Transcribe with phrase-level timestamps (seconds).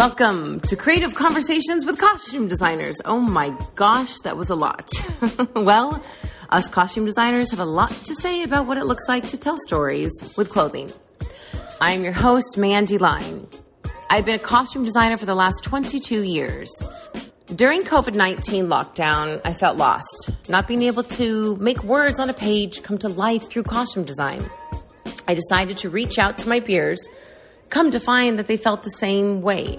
[0.00, 2.96] Welcome to Creative Conversations with Costume Designers.
[3.04, 4.90] Oh my gosh, that was a lot.
[5.54, 6.02] well,
[6.48, 9.58] us costume designers have a lot to say about what it looks like to tell
[9.58, 10.90] stories with clothing.
[11.82, 13.46] I'm your host, Mandi Line.
[14.08, 16.70] I've been a costume designer for the last 22 years.
[17.54, 22.34] During COVID 19 lockdown, I felt lost, not being able to make words on a
[22.34, 24.50] page come to life through costume design.
[25.28, 27.06] I decided to reach out to my peers
[27.70, 29.78] come to find that they felt the same way.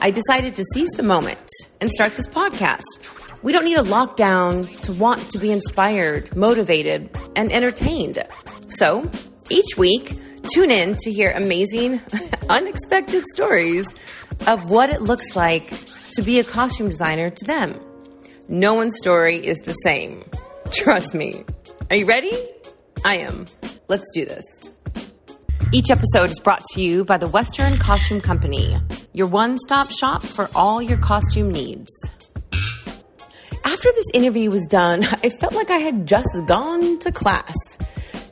[0.00, 1.46] I decided to seize the moment
[1.80, 2.84] and start this podcast.
[3.42, 8.22] We don't need a lockdown to want to be inspired, motivated, and entertained.
[8.68, 9.08] So
[9.50, 10.18] each week,
[10.52, 12.00] tune in to hear amazing,
[12.48, 13.86] unexpected stories
[14.46, 15.70] of what it looks like
[16.12, 17.80] to be a costume designer to them.
[18.48, 20.22] No one's story is the same.
[20.70, 21.44] Trust me.
[21.90, 22.32] Are you ready?
[23.04, 23.46] I am.
[23.88, 24.44] Let's do this.
[25.72, 28.80] Each episode is brought to you by the Western Costume Company,
[29.12, 31.90] your one stop shop for all your costume needs.
[33.64, 37.52] After this interview was done, I felt like I had just gone to class.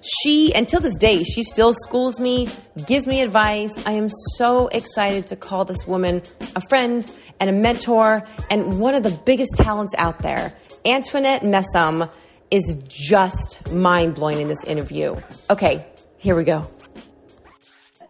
[0.00, 2.48] She, until this day, she still schools me,
[2.86, 3.84] gives me advice.
[3.84, 6.22] I am so excited to call this woman
[6.54, 7.04] a friend
[7.40, 10.54] and a mentor and one of the biggest talents out there.
[10.84, 12.08] Antoinette Messam
[12.52, 15.16] is just mind blowing in this interview.
[15.50, 15.84] Okay,
[16.18, 16.70] here we go.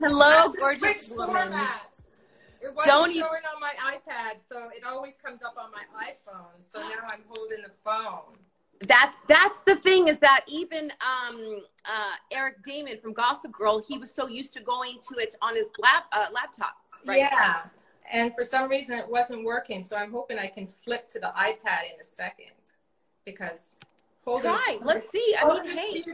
[0.07, 1.51] Hello, gorgeous woman.
[2.61, 6.53] It wasn't Don't showing on my iPad, so it always comes up on my iPhone.
[6.59, 8.35] So now I'm holding the phone.
[8.87, 13.97] That's that's the thing is that even um, uh, Eric Daman from Gossip Girl, he
[13.97, 16.77] was so used to going to it on his lap uh, laptop.
[17.07, 17.21] Right?
[17.21, 17.63] Yeah,
[18.13, 19.83] and for some reason it wasn't working.
[19.83, 22.53] So I'm hoping I can flip to the iPad in a second
[23.25, 23.77] because
[24.23, 24.53] holding.
[24.53, 24.79] Try.
[24.83, 25.35] Let's see.
[25.41, 26.05] I mean, hey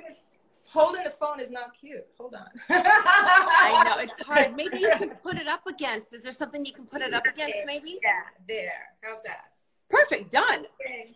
[0.73, 2.07] holding the phone is not cute.
[2.19, 2.47] Hold on.
[2.69, 4.57] I know it's hard.
[4.57, 6.13] Maybe you can put it up against.
[6.13, 7.59] Is there something you can put it up against?
[7.67, 7.99] Maybe.
[8.03, 8.11] Yeah,
[8.47, 8.73] there.
[9.03, 9.53] How's that?
[9.89, 10.31] Perfect.
[10.31, 10.67] Done.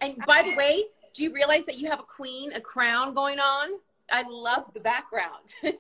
[0.00, 3.38] And by the way, do you realize that you have a queen, a crown going
[3.38, 3.78] on?
[4.10, 5.54] I love the background.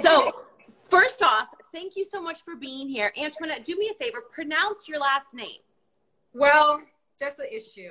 [0.00, 0.42] so,
[0.88, 3.12] first off, thank you so much for being here.
[3.16, 5.60] Antoinette, do me a favor, pronounce your last name.
[6.32, 6.80] Well,
[7.20, 7.90] that's the issue.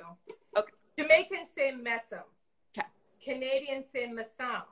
[0.57, 0.71] Okay.
[0.97, 2.23] Jamaicans say Messam.
[3.27, 4.63] Canadians say Massam.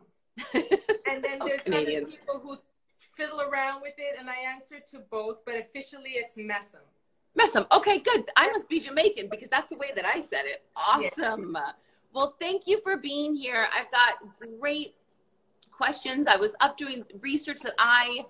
[0.54, 2.58] and then there's other people who
[3.16, 6.84] fiddle around with it, and I answer to both, but officially it's Messam.
[7.38, 7.66] Messam.
[7.72, 8.30] Okay, good.
[8.36, 10.64] I must be Jamaican because that's the way that I said it.
[10.76, 11.54] Awesome.
[11.56, 11.72] Yeah.
[12.14, 13.68] Well, thank you for being here.
[13.74, 14.96] I've got great
[15.72, 16.28] questions.
[16.28, 18.26] I was up doing research that I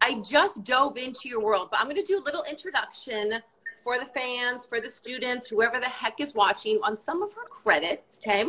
[0.00, 3.40] I just dove into your world, but I'm going to do a little introduction
[3.82, 7.46] for the fans, for the students, whoever the heck is watching on some of her
[7.48, 8.44] credits, okay?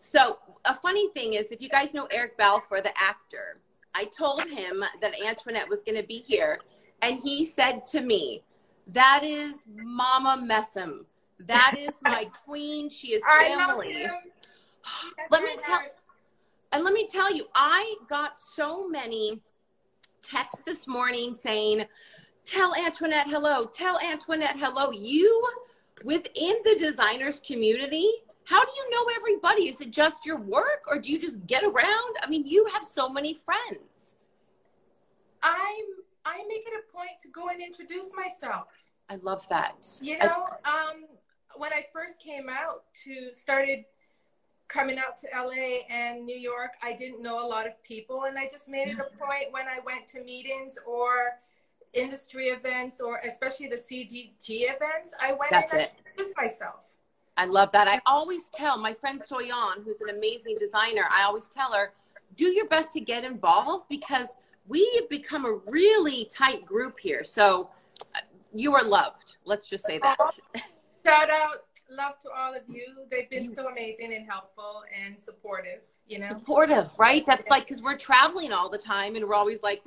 [0.00, 3.60] So a funny thing is, if you guys know Eric Balfour, the actor,
[3.94, 6.58] I told him that Antoinette was going to be here,
[7.02, 8.42] and he said to me,
[8.88, 11.04] "That is Mama Messam.
[11.40, 12.90] That is my queen.
[12.90, 14.06] She is family."
[15.30, 15.80] let me tell,
[16.72, 19.40] and let me tell you, I got so many
[20.22, 21.86] texts this morning saying,
[22.44, 23.66] "Tell Antoinette hello.
[23.66, 25.48] Tell Antoinette hello." You
[26.04, 28.10] within the designers community
[28.46, 29.68] how do you know everybody?
[29.68, 32.16] Is it just your work or do you just get around?
[32.22, 34.14] I mean, you have so many friends.
[35.42, 35.52] I'm
[36.24, 38.68] I make it a point to go and introduce myself.
[39.08, 39.86] I love that.
[40.00, 41.04] You know, I, um,
[41.56, 43.84] when I first came out to started
[44.68, 48.38] coming out to LA and New York, I didn't know a lot of people and
[48.38, 51.38] I just made it a point when I went to meetings or
[51.94, 56.85] industry events or especially the CDG events, I went That's and I introduced myself.
[57.36, 57.86] I love that.
[57.86, 61.92] I always tell my friend Soyan, who's an amazing designer, I always tell her,
[62.36, 64.28] do your best to get involved because
[64.68, 67.24] we have become a really tight group here.
[67.24, 67.70] So
[68.14, 68.20] uh,
[68.54, 69.36] you are loved.
[69.44, 70.16] Let's just say that.
[71.06, 72.86] Shout out, love to all of you.
[73.10, 75.80] They've been so amazing and helpful and supportive.
[76.08, 77.26] You know, supportive, right?
[77.26, 79.82] That's like because we're traveling all the time, and we're always like,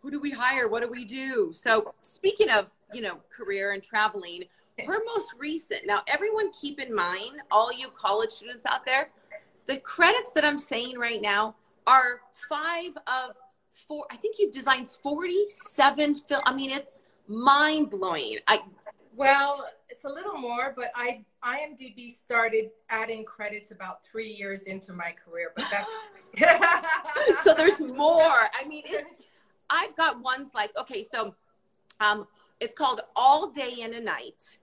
[0.00, 0.68] who do we hire?
[0.68, 1.52] What do we do?
[1.52, 4.44] So speaking of you know career and traveling,
[4.86, 9.10] her most recent, now everyone keep in mind, all you college students out there,
[9.66, 11.54] the credits that I'm saying right now
[11.86, 13.36] are five of
[13.72, 14.06] four.
[14.10, 16.42] I think you've designed 47 film.
[16.46, 18.38] I mean, it's mind blowing.
[18.46, 18.60] I
[19.14, 24.92] well, it's a little more, but I IMDb started adding credits about three years into
[24.92, 28.48] my career, but that's so there's more.
[28.58, 29.16] I mean, it's
[29.70, 31.34] I've got ones like okay, so
[32.00, 32.26] um,
[32.60, 34.58] it's called All Day and a Night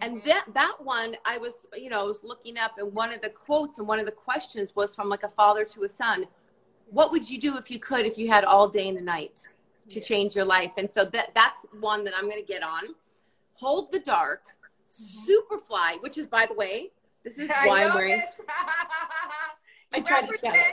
[0.00, 3.20] and that that one i was you know i was looking up and one of
[3.20, 6.24] the quotes and one of the questions was from like a father to a son
[6.90, 9.46] what would you do if you could if you had all day and the night
[9.90, 10.72] to change your life.
[10.76, 12.82] And so that that's one that I'm going to get on.
[13.54, 14.42] Hold the dark,
[14.92, 15.30] mm-hmm.
[15.30, 16.90] Superfly, which is by the way,
[17.24, 18.22] this is why I'm wearing.
[19.92, 20.64] I tried to channel.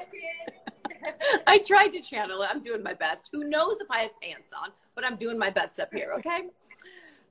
[1.47, 2.49] I tried to channel it.
[2.51, 3.29] I'm doing my best.
[3.31, 6.11] Who knows if I have pants on, but I'm doing my best up here.
[6.17, 6.49] Okay.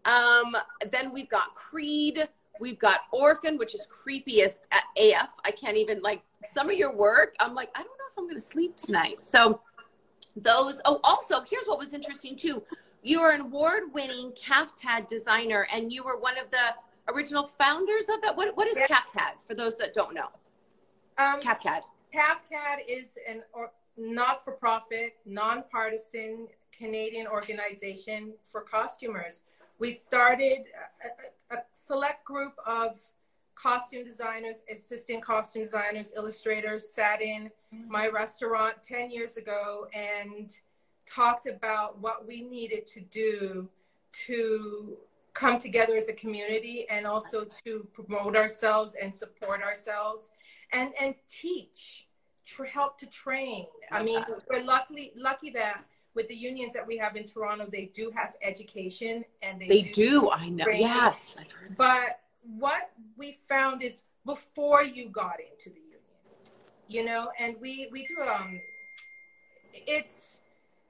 [0.04, 0.56] Um,
[0.90, 2.28] then we've got Creed.
[2.60, 4.58] We've got Orphan, which is creepy as
[4.96, 5.30] AF.
[5.44, 7.34] I can't even like some of your work.
[7.40, 9.24] I'm like, I don't know if I'm going to sleep tonight.
[9.24, 9.60] So
[10.36, 10.80] those.
[10.84, 12.62] Oh, also, here's what was interesting too.
[13.02, 18.22] You are an award-winning CAFCAD designer, and you were one of the original founders of
[18.22, 18.36] that.
[18.36, 19.30] What What is yeah.
[19.46, 20.28] For those that don't know,
[21.18, 21.82] um, CAFCAD.
[22.14, 29.42] CAFCAD is an or, not-for-profit, nonpartisan Canadian organization for costumers.
[29.78, 30.64] We started
[31.50, 33.00] a, a, select group of
[33.54, 37.90] costume designers, assistant costume designers, illustrators sat in mm-hmm.
[37.90, 40.50] my restaurant 10 years ago and
[41.06, 43.68] talked about what we needed to do
[44.12, 44.96] to
[45.34, 50.30] come together as a community and also to promote ourselves and support ourselves
[50.72, 52.06] and and teach
[52.72, 55.84] help to train i mean we're lucky lucky that
[56.14, 59.80] with the unions that we have in toronto they do have education and they, they
[59.82, 60.82] do, do i know training.
[60.82, 61.36] yes
[61.76, 62.20] but
[62.58, 66.00] what we found is before you got into the union,
[66.88, 68.60] you know, and we we do um,
[69.86, 70.40] it's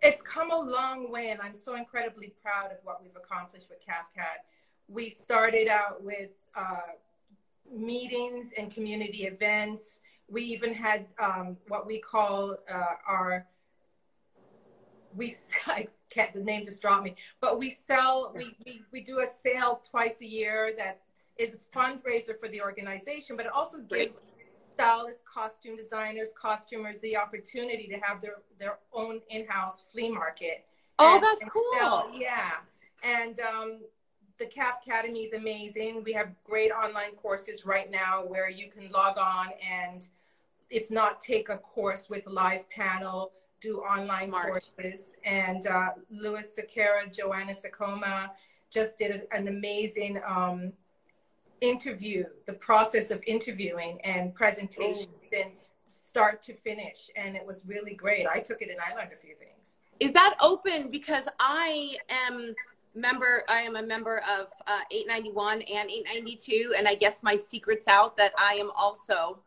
[0.02, 3.78] it's come a long way, and I'm so incredibly proud of what we've accomplished with
[3.80, 4.44] CAFCAD.
[4.88, 6.92] We started out with uh,
[7.72, 10.00] meetings and community events.
[10.28, 13.46] We even had um, what we call uh, our
[15.16, 15.34] we
[15.66, 19.26] I can't the name just dropped me, but we sell we, we we do a
[19.26, 21.00] sale twice a year that
[21.36, 24.20] is a fundraiser for the organization, but it also gives
[24.74, 30.64] stylists, costume designers, costumers the opportunity to have their, their own in-house flea market.
[30.98, 31.64] Oh, and, that's and cool.
[31.78, 32.52] Sell, yeah.
[33.02, 33.80] And um,
[34.38, 36.02] the CAF Academy is amazing.
[36.04, 40.06] We have great online courses right now where you can log on and
[40.70, 43.32] if not take a course with live panel,
[43.64, 44.48] do online Smart.
[44.48, 45.16] courses.
[45.24, 48.30] And uh, Louis Sakara, Joanna Sakoma
[48.70, 50.72] just did an amazing um,
[51.60, 55.52] interview, the process of interviewing and presentations and
[55.86, 57.10] start to finish.
[57.16, 58.26] And it was really great.
[58.26, 59.76] I took it and I learned a few things.
[60.00, 60.90] Is that open?
[60.90, 62.54] Because I am
[62.94, 67.88] member i am a member of uh, 891 and 892 and i guess my secret's
[67.88, 69.40] out that i am also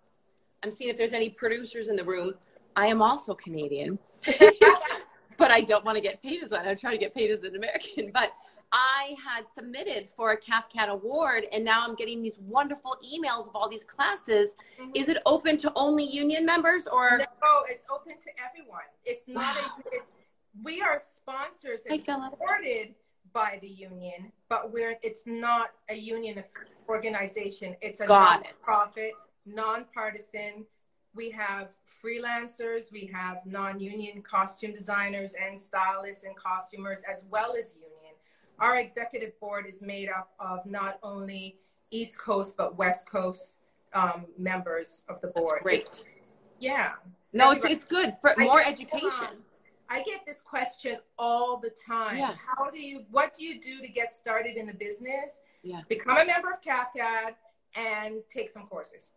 [0.63, 2.33] i'm seeing if there's any producers in the room
[2.75, 3.97] i am also canadian
[5.37, 7.43] but i don't want to get paid as one i'm trying to get paid as
[7.43, 8.31] an american but
[8.71, 13.55] I had submitted for a CAFCAD award and now I'm getting these wonderful emails of
[13.55, 14.55] all these classes.
[14.79, 14.91] Mm-hmm.
[14.93, 17.17] Is it open to only union members or?
[17.17, 17.25] No,
[17.69, 18.81] it's open to everyone.
[19.05, 19.71] It's not wow.
[19.93, 19.99] a,
[20.63, 22.95] we are sponsors and supported
[23.33, 26.43] by the union, but we're, it's not a union
[26.89, 27.75] organization.
[27.81, 29.13] It's a Got non-profit, it.
[29.45, 30.65] nonpartisan.
[31.17, 31.69] We have
[32.01, 37.97] freelancers, we have non-union costume designers and stylists and costumers, as well as union
[38.59, 41.57] our executive board is made up of not only
[41.91, 43.59] East Coast but West Coast
[43.93, 45.59] um, members of the board.
[45.59, 45.79] That's great.
[45.79, 46.05] It's,
[46.59, 46.93] yeah.
[47.33, 49.27] No, it's, it's good for I more get, education.
[49.27, 49.37] Um,
[49.89, 52.17] I get this question all the time.
[52.17, 52.33] Yeah.
[52.35, 55.41] How do you, what do you do to get started in the business?
[55.63, 55.81] Yeah.
[55.87, 57.35] Become a member of CAFCAD
[57.75, 59.11] and take some courses.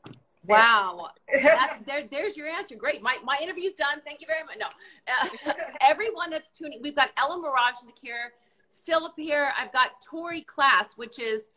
[0.46, 1.10] Wow.
[1.86, 2.74] there, there's your answer.
[2.74, 3.02] Great.
[3.02, 4.00] My, my interview's done.
[4.04, 4.56] Thank you very much.
[4.58, 4.66] No,
[5.48, 8.32] uh, everyone that's tuning, we've got Ellen Mirojnick here.
[8.84, 9.52] Philip here.
[9.58, 11.50] I've got Tori Class, which is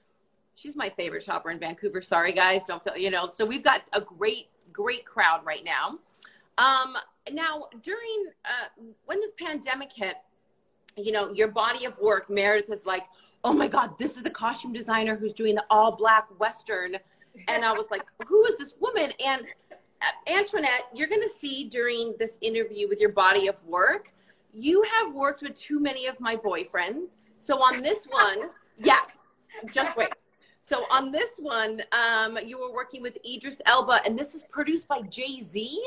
[0.56, 2.02] she's my favorite shopper in Vancouver.
[2.02, 3.30] Sorry guys, don't feel you know.
[3.30, 6.00] So we've got a great, great crowd right now.
[6.58, 6.96] Um,
[7.32, 8.68] now during uh,
[9.06, 10.16] when this pandemic hit,
[10.98, 13.06] you know, your body of work, Meredith is like,
[13.44, 16.98] oh my God, this is the costume designer who's doing the all black Western.
[17.48, 19.12] And I was like, who is this woman?
[19.24, 24.14] And uh, Antoinette, you're going to see during this interview with your body of work
[24.54, 27.16] you have worked with too many of my boyfriends.
[27.40, 29.02] So on this one, yeah,
[29.72, 30.10] just wait.
[30.62, 34.88] So on this one, um, you were working with Idris Elba, and this is produced
[34.88, 35.78] by Jay Z.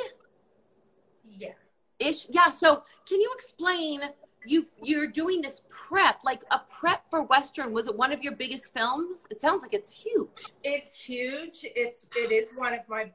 [1.25, 1.53] Yeah.
[1.99, 2.27] Ish.
[2.29, 2.51] Yeah.
[2.51, 4.03] So can you explain?
[4.47, 7.73] You you're doing this prep, like a prep for Western.
[7.73, 9.27] Was it one of your biggest films?
[9.31, 10.53] It sounds like it's huge.
[10.65, 11.59] It's huge.
[11.63, 13.11] It's it is one of my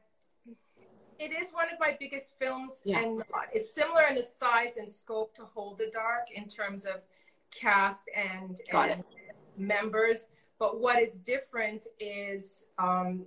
[1.22, 3.00] it is one of my biggest films yeah.
[3.00, 3.22] and
[3.54, 7.02] it's similar in the size and scope to Hold the Dark in terms of
[7.52, 9.04] cast and, and
[9.56, 10.30] members.
[10.58, 13.26] But what is different is, um,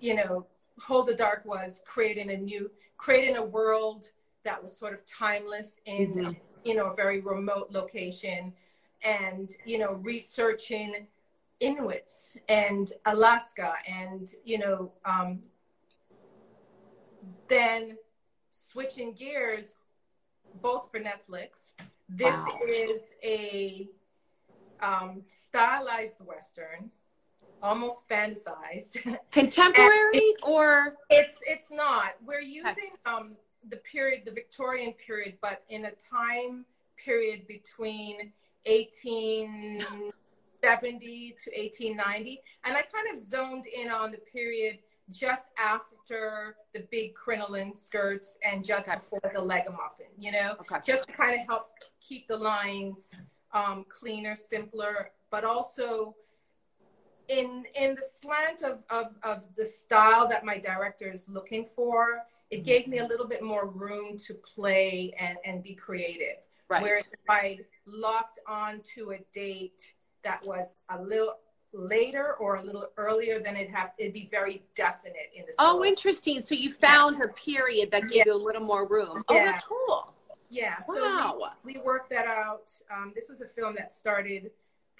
[0.00, 0.46] you know,
[0.80, 4.10] Hold the Dark was creating a new, creating a world
[4.44, 6.30] that was sort of timeless in mm-hmm.
[6.64, 8.52] You know, a very remote location
[9.02, 11.06] and, you know, researching
[11.60, 15.40] Inuits and Alaska and, you know, um,
[17.48, 17.96] then
[18.50, 19.74] switching gears
[20.60, 21.74] both for Netflix.
[22.08, 22.58] This wow.
[22.68, 23.88] is a
[24.80, 26.90] um, stylized Western,
[27.62, 29.18] almost fantasized.
[29.30, 32.14] Contemporary it, or it's it's not.
[32.24, 33.36] We're using um,
[33.68, 36.64] the period, the Victorian period, but in a time
[37.02, 38.32] period between
[38.66, 44.78] 1870 to 1890, and I kind of zoned in on the period
[45.10, 50.76] just after the big crinoline skirts and just before the leg-o'-mutton, you know, okay.
[50.84, 56.14] just to kind of help keep the lines um, cleaner, simpler, but also
[57.28, 62.22] in in the slant of, of, of the style that my director is looking for,
[62.52, 66.36] it gave me a little bit more room to play and, and be creative.
[66.68, 66.82] Right.
[66.82, 71.38] Whereas if I locked on to a date that was a little
[71.72, 75.52] later or a little earlier, than it'd have it'd be very definite in the.
[75.58, 76.42] Oh, interesting.
[76.42, 77.24] So you found yeah.
[77.24, 78.24] a period that gave yeah.
[78.26, 79.24] you a little more room.
[79.28, 80.12] Oh, that's cool.
[80.50, 80.76] Yeah.
[80.86, 81.38] Wow.
[81.40, 82.70] So we, we worked that out.
[82.94, 84.50] Um, this was a film that started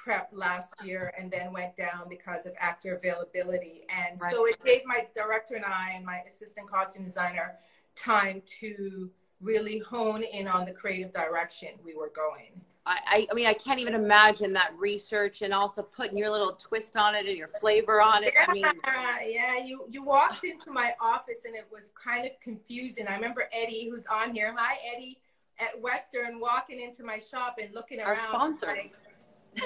[0.02, 3.87] prep last year and then went down because of actor availability.
[3.88, 4.32] And right.
[4.32, 7.54] so it gave my director and I and my assistant costume designer
[7.94, 12.61] time to really hone in on the creative direction we were going.
[12.85, 16.97] I, I, mean, I can't even imagine that research and also putting your little twist
[16.97, 18.32] on it and your flavor on it.
[18.35, 18.64] Yeah, I mean,
[19.25, 19.56] yeah.
[19.64, 23.06] You you walked into my office and it was kind of confusing.
[23.06, 24.52] I remember Eddie, who's on here.
[24.59, 25.21] Hi, Eddie,
[25.61, 28.09] at Western, walking into my shop and looking around.
[28.09, 28.66] Our sponsor.
[28.66, 28.94] Like,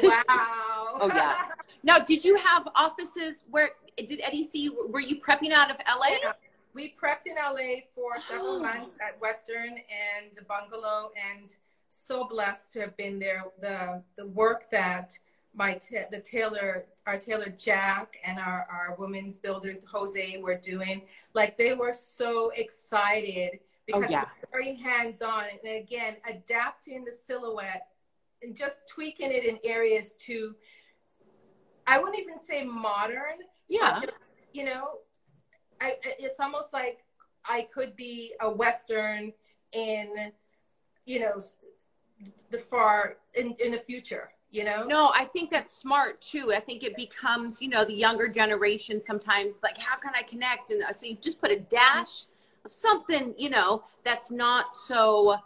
[0.03, 0.99] wow.
[1.01, 1.43] oh yeah.
[1.83, 4.71] Now, did you have offices where did Eddie see?
[4.89, 6.17] Were you prepping out of LA?
[6.21, 6.33] Yeah.
[6.75, 8.61] We prepped in LA for several oh.
[8.61, 11.55] months at Western and the bungalow and
[11.91, 13.45] so blessed to have been there.
[13.61, 15.17] The the work that
[15.55, 21.03] my ta- the tailor, our tailor Jack, and our our women's builder Jose were doing,
[21.35, 24.25] like they were so excited oh, because oh, yeah.
[24.51, 27.89] very hands on, and again adapting the silhouette
[28.43, 30.55] and just tweaking it in areas to.
[31.87, 33.39] I wouldn't even say modern.
[33.69, 34.01] Yeah.
[34.01, 34.13] Just,
[34.53, 34.99] you know,
[35.81, 37.05] I, it's almost like
[37.45, 39.33] I could be a Western
[39.73, 40.33] in,
[41.05, 41.41] you know,
[42.51, 46.61] the far in, in the future you know no i think that's smart too i
[46.61, 50.83] think it becomes you know the younger generation sometimes like how can i connect and
[50.83, 52.27] uh, so you just put a dash
[52.65, 55.37] of something you know that's not so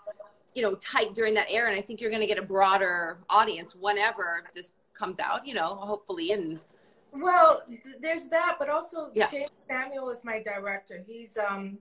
[0.55, 3.19] you know tight during that era and i think you're going to get a broader
[3.29, 6.61] audience whenever this comes out you know hopefully and
[7.13, 7.63] well
[8.01, 9.27] there's that but also yeah.
[9.29, 11.79] Jeymes Samuel is my director he's um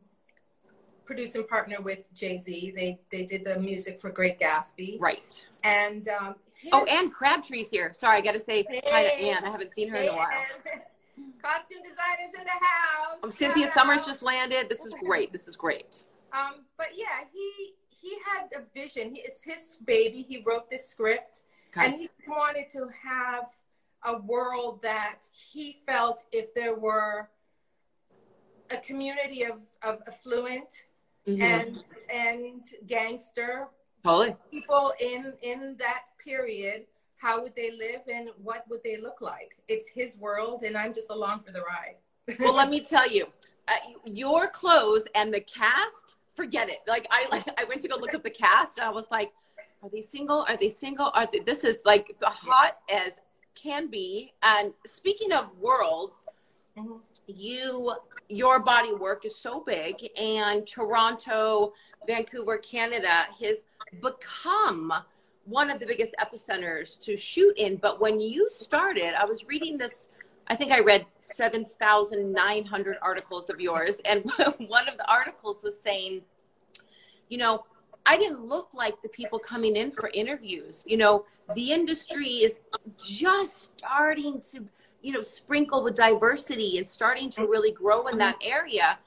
[1.10, 2.72] producing partner with Jay Z.
[2.76, 5.02] They they did the music for Great Gatsby.
[5.02, 5.44] Right.
[5.64, 7.92] And um, his, oh, and Crabtree's here.
[7.96, 9.44] Sorry, I got to say hey, hi to Anne.
[9.44, 10.30] I haven't seen her hey, in a while.
[11.42, 13.18] Costume designers in the house.
[13.24, 14.70] Oh, Cynthia Summers just landed.
[14.70, 15.34] This is great.
[15.34, 16.04] This is great.
[16.32, 19.16] Um, but yeah, he he had a vision.
[19.16, 20.26] He, it's his baby.
[20.28, 21.42] He wrote this script,
[21.76, 21.86] okay.
[21.86, 23.46] and he wanted to have
[24.06, 27.30] a world that he felt if there were
[28.72, 30.86] a community of, of affluent
[31.28, 31.42] mm-hmm.
[31.42, 33.68] and and gangster
[34.04, 34.36] totally.
[34.52, 36.86] people in in that period
[37.18, 40.94] how would they live and what would they look like it's his world and i'm
[40.94, 41.96] just along for the ride
[42.40, 43.26] well let me tell you
[43.68, 43.74] uh,
[44.06, 46.80] your clothes and the cast forget it.
[46.88, 49.32] Like i like i went to go look up the cast and i was like
[49.82, 50.46] are they single?
[50.50, 51.10] Are they single?
[51.16, 53.14] Are they this is like the hot as
[53.56, 54.34] can be.
[54.44, 56.26] And speaking of worlds
[56.78, 56.98] mm-hmm.
[57.28, 57.94] you
[58.30, 61.74] your body work is so big and Toronto,
[62.06, 63.66] Vancouver, Canada has
[64.02, 64.94] become
[65.46, 67.78] one of the biggest epicenters to shoot in.
[67.78, 70.10] But when you started, I was reading this,
[70.50, 74.02] I think I read 7,900 articles of yours.
[74.06, 74.30] And
[74.68, 76.22] one of the articles was saying,
[77.30, 77.66] you know,
[78.06, 80.84] I didn't look like the people coming in for interviews.
[80.88, 82.60] You know, the industry is
[83.00, 84.68] just starting to
[85.02, 89.00] you know, sprinkle with diversity and starting to really grow in that area.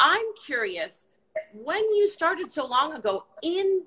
[0.00, 1.06] I'm curious,
[1.52, 3.82] when you started so long ago in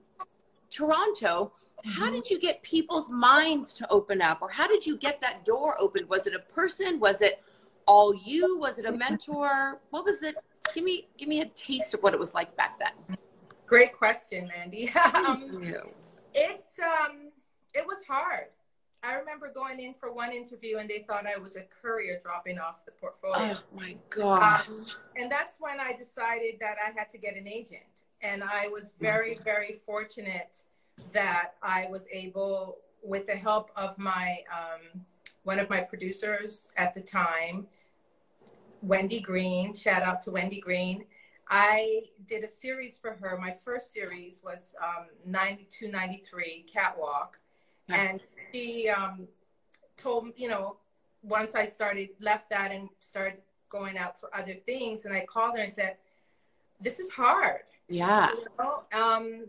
[0.70, 1.52] Toronto,
[1.86, 2.16] how mm-hmm.
[2.16, 5.76] did you get people's minds to open up or how did you get that door
[5.80, 6.08] open?
[6.08, 7.00] Was it a person?
[7.00, 7.44] Was it
[7.86, 8.58] all you?
[8.60, 9.80] Was it a mentor?
[9.92, 10.36] What was it?
[10.74, 13.18] Give me give me a taste of what it was like back then.
[13.66, 14.90] Great question, Mandi.
[15.16, 15.62] um,
[16.34, 17.32] it's um
[17.74, 18.46] it was hard.
[19.04, 22.58] I remember going in for one interview and they thought I was a courier dropping
[22.58, 23.56] off the portfolio.
[23.56, 24.66] Oh my god!
[24.68, 27.84] Um, and that's when I decided that I had to get an agent.
[28.22, 30.64] And I was very, very fortunate
[31.14, 35.02] that I was able, with the help of my um,
[35.44, 37.68] one of my producers at the time,
[38.82, 39.74] Wendy Green.
[39.74, 41.06] Shout out to Wendy Green.
[41.50, 43.38] I did a series for her.
[43.38, 47.40] My first series was um, 92, 93, Catwalk.
[47.90, 49.28] And she um,
[49.96, 50.78] told me, you know,
[51.24, 53.40] once I started, left that and started
[53.70, 55.98] going out for other things, and I called her and said,
[56.82, 57.62] This is hard.
[57.88, 58.32] Yeah.
[58.32, 58.84] You know?
[58.92, 59.46] um,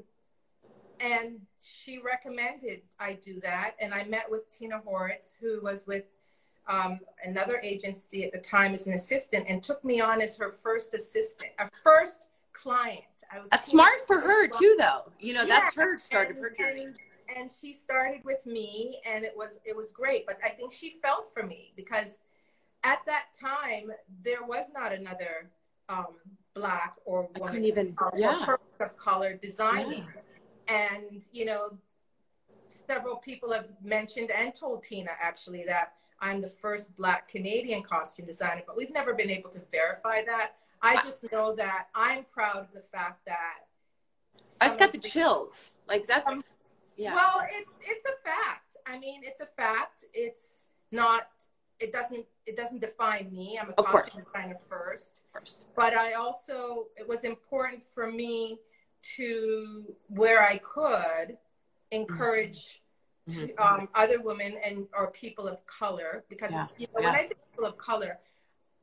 [1.00, 3.74] and she recommended I do that.
[3.80, 6.04] And I met with Tina Horitz, who was with
[6.68, 10.52] um, another agency at the time as an assistant and took me on as her
[10.52, 13.04] first assistant, a first client.
[13.32, 15.12] I was that's smart for her too, though.
[15.18, 15.60] You know, yeah.
[15.60, 16.84] that's her start and, of her journey.
[16.84, 16.96] And,
[17.36, 20.26] and she started with me, and it was it was great.
[20.26, 22.18] But I think she felt for me because
[22.84, 23.90] at that time
[24.24, 25.50] there was not another
[25.88, 26.06] um,
[26.54, 28.44] black or woman I couldn't even yeah.
[28.44, 30.22] person of color designing, yeah.
[30.68, 31.76] And you know,
[32.68, 38.26] several people have mentioned and told Tina actually that I'm the first Black Canadian costume
[38.26, 40.52] designer, but we've never been able to verify that.
[40.82, 43.66] I just know that I'm proud of the fact that.
[44.60, 45.66] I just got the chills.
[45.86, 46.24] Like that's.
[46.24, 46.44] Some,
[46.96, 47.14] yeah.
[47.14, 48.76] Well, it's it's a fact.
[48.86, 50.04] I mean, it's a fact.
[50.12, 51.28] It's not.
[51.80, 52.26] It doesn't.
[52.46, 53.58] It doesn't define me.
[53.60, 54.26] I'm a of costume course.
[54.26, 55.22] designer first.
[55.32, 55.66] Course.
[55.76, 56.86] But I also.
[56.96, 58.58] It was important for me
[59.16, 61.36] to where I could
[61.90, 62.82] encourage
[63.28, 63.60] mm-hmm.
[63.62, 66.66] um, other women and or people of color because yeah.
[66.76, 67.06] you know, yeah.
[67.06, 68.18] when I say people of color,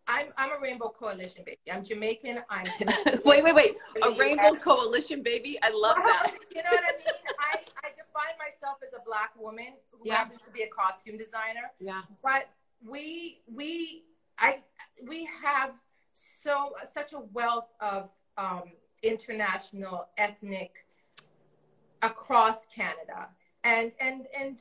[0.08, 1.60] I'm I'm a rainbow coalition baby.
[1.72, 2.40] I'm Jamaican.
[2.50, 2.66] I'm
[3.26, 5.58] wait wait wait a rainbow coalition baby.
[5.62, 6.34] I love that.
[6.56, 7.16] you know what I mean?
[7.40, 10.16] I I define myself as a black woman who yeah.
[10.16, 11.72] happens to be a costume designer.
[11.80, 12.02] Yeah.
[12.24, 12.50] But
[12.88, 14.04] we we
[14.38, 14.60] I
[15.08, 15.72] we have
[16.14, 18.64] so such a wealth of um,
[19.04, 20.72] international ethnic
[22.02, 23.30] across Canada
[23.64, 24.58] and and and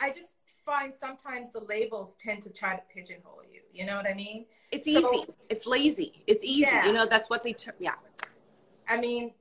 [0.00, 3.60] I just find sometimes the labels tend to try to pigeonhole you.
[3.72, 4.46] You know what I mean?
[4.72, 5.26] It's so, easy.
[5.50, 6.24] It's lazy.
[6.26, 6.62] It's easy.
[6.62, 6.86] Yeah.
[6.86, 7.52] You know, that's what they.
[7.52, 7.94] Ter- yeah.
[8.88, 9.32] I mean,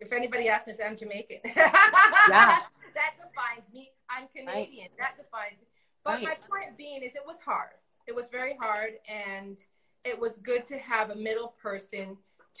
[0.00, 1.38] if anybody asks me, I'm Jamaican.
[1.44, 2.60] yeah.
[2.94, 3.90] that defines me.
[4.08, 4.88] I'm Canadian.
[4.88, 4.98] Right.
[4.98, 5.66] That defines me.
[6.04, 6.22] But right.
[6.24, 7.70] my point being is, it was hard.
[8.08, 9.58] It was very hard, and
[10.04, 12.16] it was good to have a middle person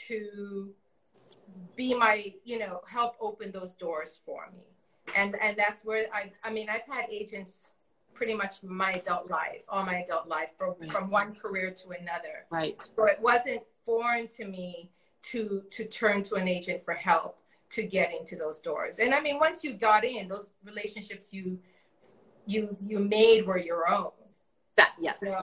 [0.06, 0.72] to
[1.76, 4.66] be my, you know, help open those doors for me
[5.16, 7.72] and and that's where I I mean I've had agents
[8.14, 10.90] pretty much my adult life, all my adult life, from right.
[10.90, 12.46] from one career to another.
[12.50, 12.82] Right.
[12.82, 14.90] So it wasn't foreign to me
[15.30, 17.38] to to turn to an agent for help
[17.70, 18.98] to get into those doors.
[18.98, 21.58] And I mean, once you got in, those relationships you
[22.46, 24.10] you you made were your own.
[24.76, 25.18] That yes.
[25.20, 25.42] So,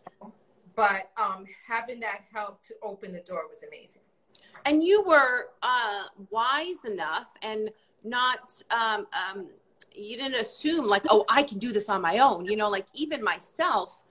[0.76, 4.02] but um, having that help to open the door was amazing.
[4.66, 7.70] And you were uh, wise enough and
[8.04, 9.48] not um, um,
[9.94, 12.86] you didn't assume like oh i can do this on my own you know like
[12.94, 14.04] even myself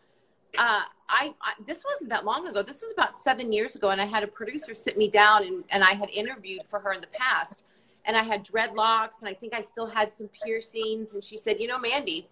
[0.57, 2.63] uh, I, I, this wasn't that long ago.
[2.63, 5.65] This was about seven years ago and i had a producer sit me down and,
[5.71, 7.65] and i had interviewed for her in the past
[8.07, 11.61] and i had dreadlocks and i think i still had some piercings and she said
[11.61, 12.27] you know mandy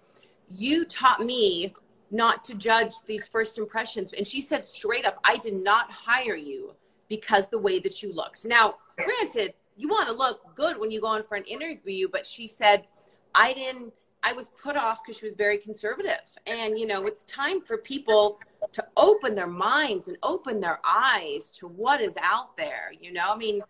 [0.48, 1.74] you taught me
[2.10, 4.12] not to judge these first impressions.
[4.16, 6.74] And she said straight up i did not hire you
[7.08, 11.00] because the way that you looked now granted you want to look good when you
[11.00, 12.08] go in for an interview.
[12.10, 12.86] But she said,
[13.34, 13.92] I didn't,
[14.22, 16.22] I was put off because she was very conservative.
[16.46, 18.40] And, you know, it's time for people
[18.72, 22.90] to open their minds and open their eyes to what is out there.
[23.00, 23.62] You know, I mean,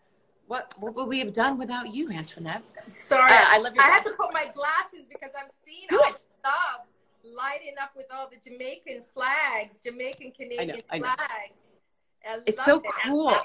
[0.46, 2.62] what, what would we have done without you, Antoinette?
[2.87, 3.33] Sorry.
[3.33, 6.11] Uh, I love your I have to put my glasses because I'm seeing Do all
[6.11, 6.18] it.
[6.18, 6.87] stuff
[7.25, 11.18] lighting up with all the Jamaican flags, Jamaican Canadian I know, flags.
[11.18, 11.86] I
[12.46, 12.84] it's so it.
[13.04, 13.36] cool.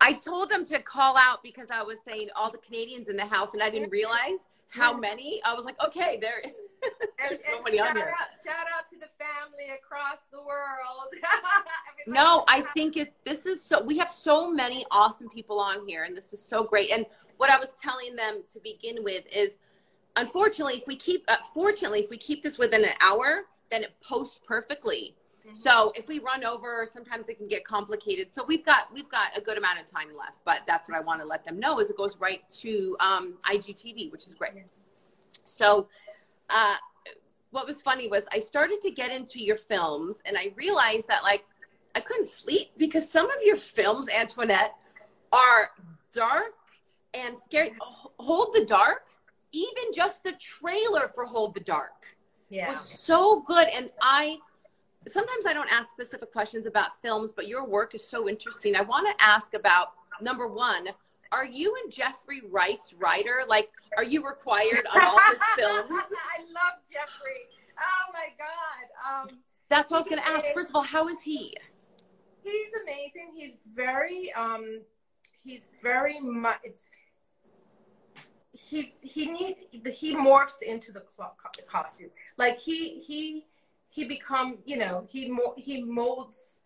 [0.00, 3.24] I told them to call out because I was saying all the Canadians in the
[3.24, 5.40] house, and I didn't realize how many.
[5.44, 6.52] I was like, okay, there is.
[7.18, 8.14] There's so many on here.
[8.20, 11.14] Out, shout out to the family across the world.
[12.06, 13.14] no, I think it.
[13.24, 13.82] This is so.
[13.82, 16.90] We have so many awesome people on here, and this is so great.
[16.90, 17.06] And
[17.38, 19.56] what I was telling them to begin with is,
[20.16, 23.94] unfortunately, if we keep, uh, fortunately, if we keep this within an hour, then it
[24.00, 25.15] posts perfectly.
[25.52, 28.32] So if we run over, sometimes it can get complicated.
[28.32, 31.00] So we've got we've got a good amount of time left, but that's what I
[31.00, 34.52] want to let them know is it goes right to um, IGTV, which is great.
[35.44, 35.88] So
[36.50, 36.76] uh,
[37.50, 41.22] what was funny was I started to get into your films, and I realized that
[41.22, 41.44] like
[41.94, 44.74] I couldn't sleep because some of your films, Antoinette,
[45.32, 45.70] are
[46.12, 46.54] dark
[47.14, 47.72] and scary.
[47.80, 49.06] Hold the Dark,
[49.52, 52.16] even just the trailer for Hold the Dark
[52.48, 52.68] yeah.
[52.68, 54.38] was so good, and I
[55.08, 58.76] sometimes I don't ask specific questions about films, but your work is so interesting.
[58.76, 59.88] I want to ask about
[60.20, 60.88] number one,
[61.32, 63.42] are you and Jeffrey Wright's writer?
[63.48, 65.90] Like, are you required on all his films?
[65.90, 67.42] I love Jeffrey.
[67.78, 69.30] Oh my God.
[69.30, 69.38] Um,
[69.68, 70.46] That's what I was going to ask.
[70.54, 71.54] First of all, how is he?
[72.42, 73.32] He's amazing.
[73.34, 74.82] He's very, um,
[75.42, 76.92] he's very much, it's,
[78.52, 79.62] he's, he needs,
[79.98, 81.02] he morphs into the
[81.68, 82.10] costume.
[82.38, 83.46] Like he, he,
[83.96, 86.58] he become, you know, he, he molds,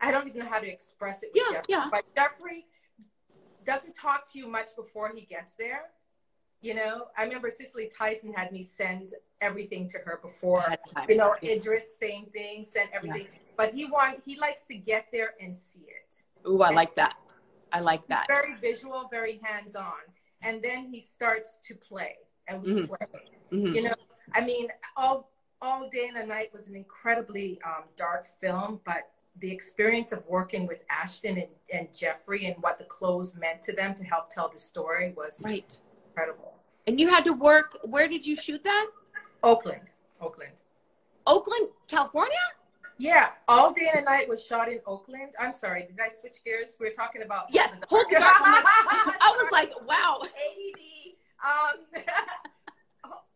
[0.00, 1.88] I don't even know how to express it with yeah, Jeffrey, yeah.
[1.92, 2.66] but Jeffrey
[3.64, 5.84] doesn't talk to you much before he gets there.
[6.60, 10.64] You know, I remember Cicely Tyson had me send everything to her before.
[11.08, 13.22] You know, Idris, same thing, sent everything.
[13.22, 13.38] Yeah.
[13.56, 16.48] But he want he likes to get there and see it.
[16.48, 17.16] Ooh, I and like that.
[17.72, 18.26] I like that.
[18.26, 20.02] very visual, very hands on.
[20.42, 22.16] And then he starts to play
[22.48, 22.84] and we mm-hmm.
[22.86, 23.06] play.
[23.52, 23.74] Mm-hmm.
[23.74, 23.94] You know,
[24.34, 25.31] I mean, all
[25.62, 30.22] all day and the night was an incredibly um, dark film, but the experience of
[30.26, 34.28] working with Ashton and, and Jeffrey and what the clothes meant to them to help
[34.28, 35.80] tell the story was right.
[36.08, 36.54] incredible.
[36.86, 37.78] And you had to work.
[37.84, 38.88] Where did you shoot that?
[39.42, 39.82] Oakland.
[40.20, 40.52] Oakland.
[41.26, 42.36] Oakland, California.
[42.98, 45.30] Yeah, all day and night was shot in Oakland.
[45.40, 46.76] I'm sorry, did I switch gears?
[46.78, 47.72] We are talking about yes.
[47.88, 48.36] Hold the dark.
[48.36, 50.22] I was like, wow.
[51.42, 52.02] Um,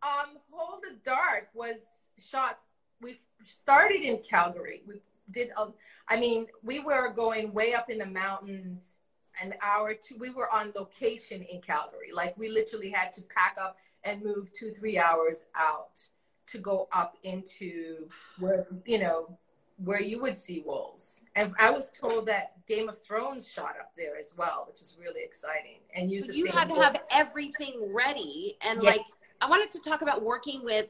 [0.02, 1.76] um, Hold the Dark was
[2.18, 2.58] shot.
[3.00, 4.82] We started in Calgary.
[4.86, 5.00] We
[5.30, 5.50] did.
[5.56, 5.68] A,
[6.08, 8.96] I mean, we were going way up in the mountains
[9.42, 10.16] an hour to.
[10.16, 12.10] We were on location in Calgary.
[12.12, 16.00] Like we literally had to pack up and move two, three hours out
[16.46, 19.36] to go up into where you know
[19.84, 21.22] where you would see wolves.
[21.34, 24.96] And I was told that Game of Thrones shot up there as well, which was
[24.98, 25.80] really exciting.
[25.94, 28.56] And use you had to have everything ready.
[28.62, 28.90] And yeah.
[28.90, 29.02] like,
[29.40, 30.86] I wanted to talk about working with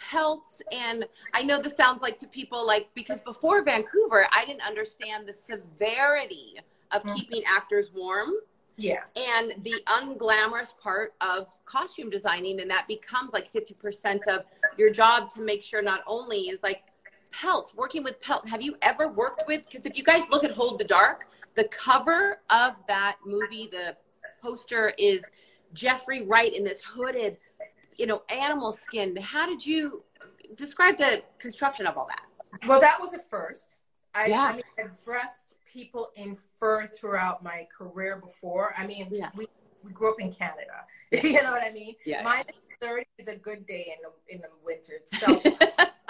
[0.00, 0.62] pelts.
[0.72, 5.28] And I know this sounds like to people like because before Vancouver, I didn't understand
[5.28, 6.56] the severity
[6.90, 7.14] of mm-hmm.
[7.14, 8.30] keeping actors warm.
[8.76, 9.02] Yeah.
[9.14, 14.44] And the unglamorous part of costume designing, and that becomes like 50% of
[14.78, 16.82] your job to make sure not only is like
[17.30, 18.48] Pelt, working with Pelt.
[18.48, 19.64] Have you ever worked with?
[19.64, 23.96] Because if you guys look at Hold the Dark, the cover of that movie, the
[24.42, 25.24] poster is
[25.72, 27.36] Jeffrey Wright in this hooded,
[28.00, 29.14] you know, animal skin.
[29.16, 30.02] How did you
[30.56, 32.22] describe the construction of all that?
[32.66, 33.76] Well, that was a first.
[34.14, 34.42] I, yeah.
[34.42, 38.74] I mean, I've dressed people in fur throughout my career before.
[38.76, 39.28] I mean, yeah.
[39.36, 39.46] we,
[39.84, 40.86] we grew up in Canada.
[41.12, 41.94] you know what I mean?
[42.06, 42.22] Yeah.
[42.22, 45.00] Minus 30 is a good day in the, in the winter.
[45.04, 45.58] So,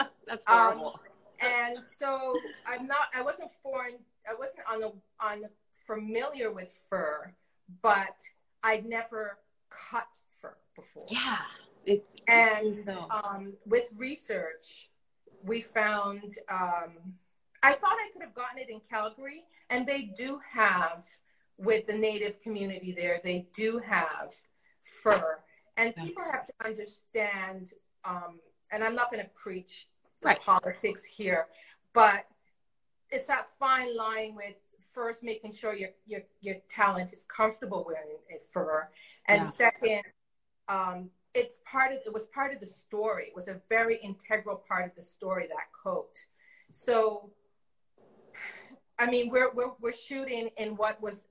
[0.28, 1.00] That's horrible.
[1.42, 2.36] Um, and so
[2.68, 3.08] I'm not.
[3.16, 3.96] I wasn't foreign.
[4.30, 7.32] I wasn't on the on familiar with fur,
[7.82, 8.14] but
[8.62, 9.38] I'd never
[9.90, 10.06] cut
[10.40, 11.06] fur before.
[11.10, 11.38] Yeah,
[11.90, 13.06] it's and so.
[13.10, 14.90] um, with research,
[15.42, 16.34] we found.
[16.48, 17.14] Um,
[17.62, 21.04] I thought I could have gotten it in Calgary, and they do have
[21.58, 23.20] with the native community there.
[23.22, 24.32] They do have
[24.84, 25.40] fur,
[25.76, 27.72] and people have to understand.
[28.04, 28.40] Um,
[28.72, 29.88] and I'm not going to preach
[30.22, 30.40] right.
[30.40, 31.48] politics here.
[31.92, 32.24] But
[33.10, 34.54] it's that fine line with
[34.92, 38.88] first making sure your your your talent is comfortable wearing it fur,
[39.26, 39.50] and yeah.
[39.50, 40.02] second,
[40.68, 43.26] um, it's part of it was part of the story.
[43.26, 46.18] It was a very integral part of the story that coat.
[46.70, 47.30] So,
[48.98, 51.26] I mean, we're we're we're shooting in what was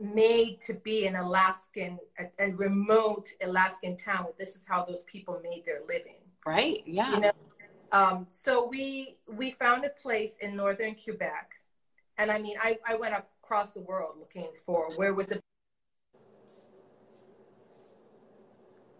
[0.00, 4.26] made to be an Alaskan, a, a remote Alaskan town.
[4.38, 6.20] This is how those people made their living.
[6.44, 6.82] Right.
[6.86, 7.14] Yeah.
[7.14, 7.32] You know,
[7.92, 11.50] um, so we we found a place in northern Quebec,
[12.18, 15.40] and I mean, I, I went across the world looking for where was it.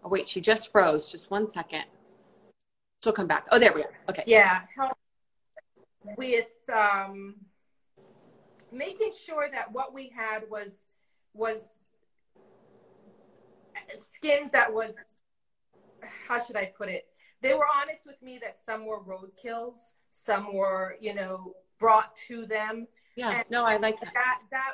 [0.03, 1.07] Oh wait, she just froze.
[1.07, 1.85] Just one second.
[3.03, 3.47] She'll come back.
[3.51, 3.93] Oh, there we are.
[4.09, 4.23] Okay.
[4.27, 4.97] Yeah, help
[6.17, 7.35] with um,
[8.71, 10.85] making sure that what we had was
[11.33, 11.83] was
[13.97, 14.95] skins that was
[16.27, 17.07] how should I put it
[17.43, 22.45] they were honest with me that some were roadkills, some were, you know, brought to
[22.45, 22.87] them.
[23.17, 24.13] Yeah, and no, I like that.
[24.13, 24.39] that.
[24.49, 24.73] That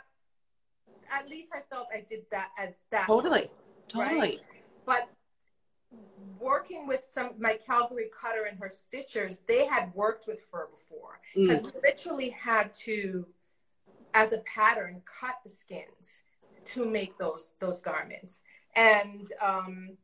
[1.12, 3.08] at least I felt I did that as that.
[3.08, 3.50] Totally,
[3.88, 4.20] totally.
[4.20, 4.40] Right?
[4.86, 5.10] But
[6.40, 11.20] working with some my Calgary cutter and her stitchers, they had worked with fur before
[11.36, 11.66] because mm.
[11.66, 13.26] we literally had to,
[14.14, 16.24] as a pattern, cut the skins
[16.66, 18.42] to make those those garments.
[18.76, 19.98] And um,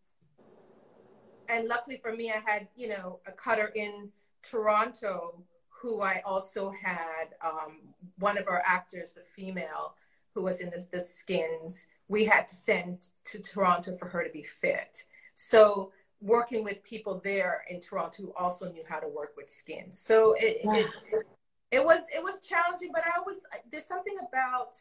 [1.50, 4.10] and luckily for me, I had, you know, a cutter in
[4.43, 7.80] Toronto who I also had um,
[8.17, 9.95] one of our actors, the female,
[10.34, 11.86] who was in this, the skins.
[12.08, 15.04] We had to send to Toronto for her to be fit.
[15.36, 19.91] So working with people there in Toronto who also knew how to work with skin.
[19.91, 21.28] So it, it, it,
[21.71, 23.38] it was it was challenging, but I was
[23.71, 24.76] there's something about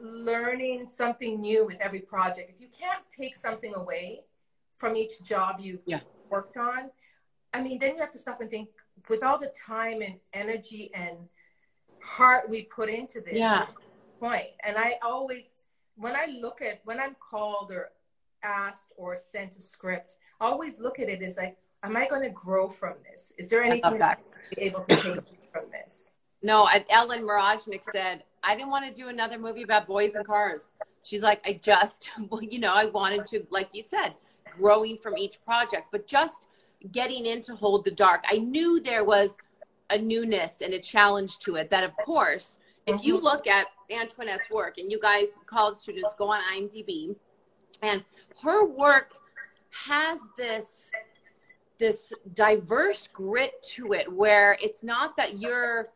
[0.00, 2.50] learning something new with every project.
[2.54, 4.20] If you can't take something away
[4.76, 6.00] from each job you've yeah.
[6.28, 6.90] worked on,
[7.52, 8.68] I mean, then you have to stop and think
[9.08, 11.16] with all the time and energy and
[12.02, 13.34] heart we put into this.
[13.34, 13.66] Yeah.
[14.20, 14.48] Point.
[14.64, 15.58] And I always,
[15.96, 17.90] when I look at, when I'm called or
[18.44, 22.22] asked or sent a script, I always look at it as like, am I going
[22.22, 23.32] to grow from this?
[23.38, 26.10] Is there anything that I be able to take from this?
[26.42, 30.72] No, Ellen Mirojnick said, I didn't want to do another movie about boys and cars.
[31.02, 34.14] She's like, I just, well, you know, I wanted to, like you said,
[34.58, 36.48] growing from each project, but just
[36.92, 38.24] getting into Hold the Dark.
[38.30, 39.36] I knew there was
[39.90, 43.24] a newness and a challenge to it that, of course, if you mm-hmm.
[43.24, 47.16] look at Antoinette's work and you guys, college students, go on IMDb,
[47.82, 48.04] and
[48.42, 49.12] her work
[49.70, 50.90] has this
[51.78, 55.88] this diverse grit to it where it's not that you're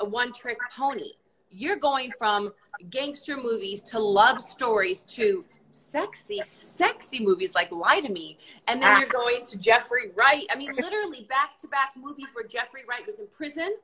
[0.00, 1.12] a one trick pony
[1.50, 2.52] you're going from
[2.90, 8.38] gangster movies to love stories to sexy, sexy movies like Lie to Me.
[8.66, 10.46] And then you're going to Jeffrey Wright.
[10.50, 13.76] I mean, literally back to back movies where Jeffrey Wright was in prison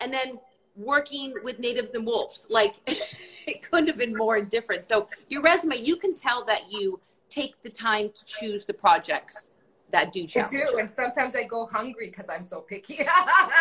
[0.00, 0.38] and then
[0.76, 2.46] working with natives and wolves.
[2.48, 4.86] Like, it couldn't have been more different.
[4.86, 9.50] So, your resume, you can tell that you take the time to choose the projects
[9.90, 10.54] that do challenge.
[10.54, 13.04] I do, and sometimes I go hungry because I'm so picky.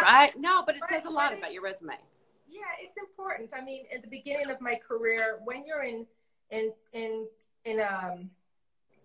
[0.01, 0.31] right?
[0.37, 1.95] No, but it says a lot about your resume
[2.51, 3.51] yeah, it's important.
[3.55, 6.05] I mean, at the beginning of my career, when you're in
[6.51, 7.27] in in
[7.65, 8.29] in a um,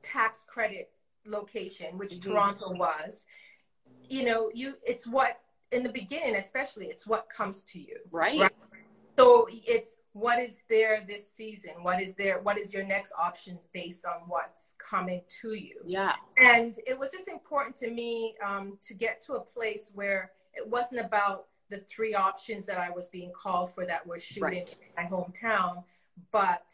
[0.02, 0.90] tax credit
[1.24, 2.32] location, which mm-hmm.
[2.32, 3.24] Toronto was,
[4.08, 5.40] you know, you it's what
[5.72, 8.40] in the beginning, especially, it's what comes to you, right?
[8.40, 8.52] right?
[9.18, 11.72] So it's what is there this season?
[11.82, 12.40] What is there?
[12.40, 15.76] What is your next options based on what's coming to you?
[15.84, 16.14] Yeah.
[16.36, 20.68] And it was just important to me um, to get to a place where it
[20.68, 24.78] wasn't about the three options that I was being called for that were shooting right.
[24.96, 25.82] in my hometown,
[26.30, 26.64] but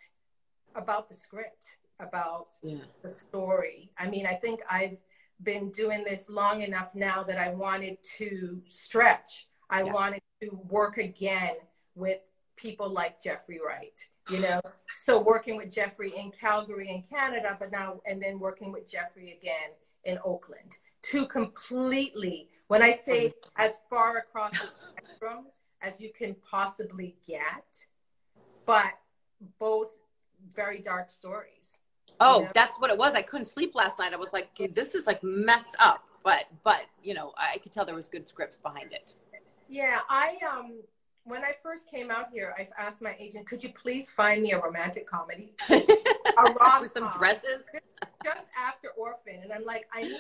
[0.75, 2.79] about the script, about yeah.
[3.03, 3.91] the story.
[3.99, 4.99] I mean, I think I've
[5.43, 9.49] been doing this long enough now that I wanted to stretch.
[9.71, 9.93] I yeah.
[9.93, 11.55] wanted to work again
[11.95, 12.19] with
[12.57, 13.99] people like Jeffrey Wright,
[14.31, 14.61] you know.
[14.93, 19.39] so working with Jeffrey in Calgary in Canada, but now and then working with Jeffrey
[19.41, 19.71] again
[20.05, 20.79] in Oakland.
[21.03, 25.47] Two completely when I say as far across the spectrum
[25.81, 27.67] as you can possibly get,
[28.67, 28.93] but
[29.59, 29.89] both
[30.55, 31.81] very dark stories.
[32.23, 32.51] Oh, you know?
[32.55, 33.15] that's what it was.
[33.15, 34.13] I couldn't sleep last night.
[34.13, 36.05] I was like, this is like messed up.
[36.25, 39.15] But but you know, I could tell there was good scripts behind it.
[39.69, 40.81] Yeah, I um
[41.25, 44.53] when I first came out here, I asked my agent, could you please find me
[44.53, 45.53] a romantic comedy?
[45.71, 47.63] a rom with some dresses.
[48.25, 49.41] Just after Orphan.
[49.43, 50.19] And I'm like, I need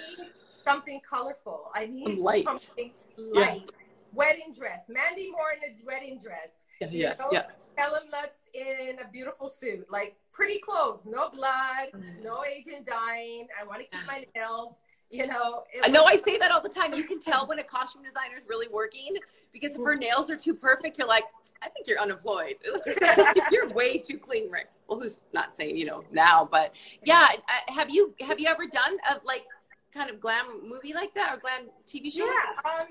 [0.65, 1.71] something colorful.
[1.75, 2.45] I need light.
[2.45, 3.65] something light.
[3.67, 3.77] Yeah.
[4.15, 4.85] Wedding dress.
[4.89, 6.51] Mandy Moore in a wedding dress.
[6.81, 7.29] Yeah, yeah, know?
[7.33, 7.43] yeah.
[7.77, 9.87] Kellan Lutz in a beautiful suit.
[9.91, 11.05] Like pretty clothes.
[11.07, 11.89] No blood.
[11.95, 12.23] Mm.
[12.23, 13.49] No agent dying.
[13.61, 14.81] I want to keep my nails.
[15.11, 15.65] You know.
[15.83, 16.95] I know I say that all the time.
[16.95, 19.17] You can tell when a costume designer is really working
[19.53, 21.25] because if her nails are too perfect, you're like,
[21.63, 22.57] I think you're unemployed.
[23.51, 24.69] you're way too clean, Rick.
[24.89, 26.73] Well, who's not saying you know now, but
[27.05, 27.29] yeah.
[27.69, 29.45] Have you have you ever done a like
[29.93, 32.27] kind of glam movie like that or glam TV show?
[32.27, 32.81] Yeah.
[32.81, 32.87] Um,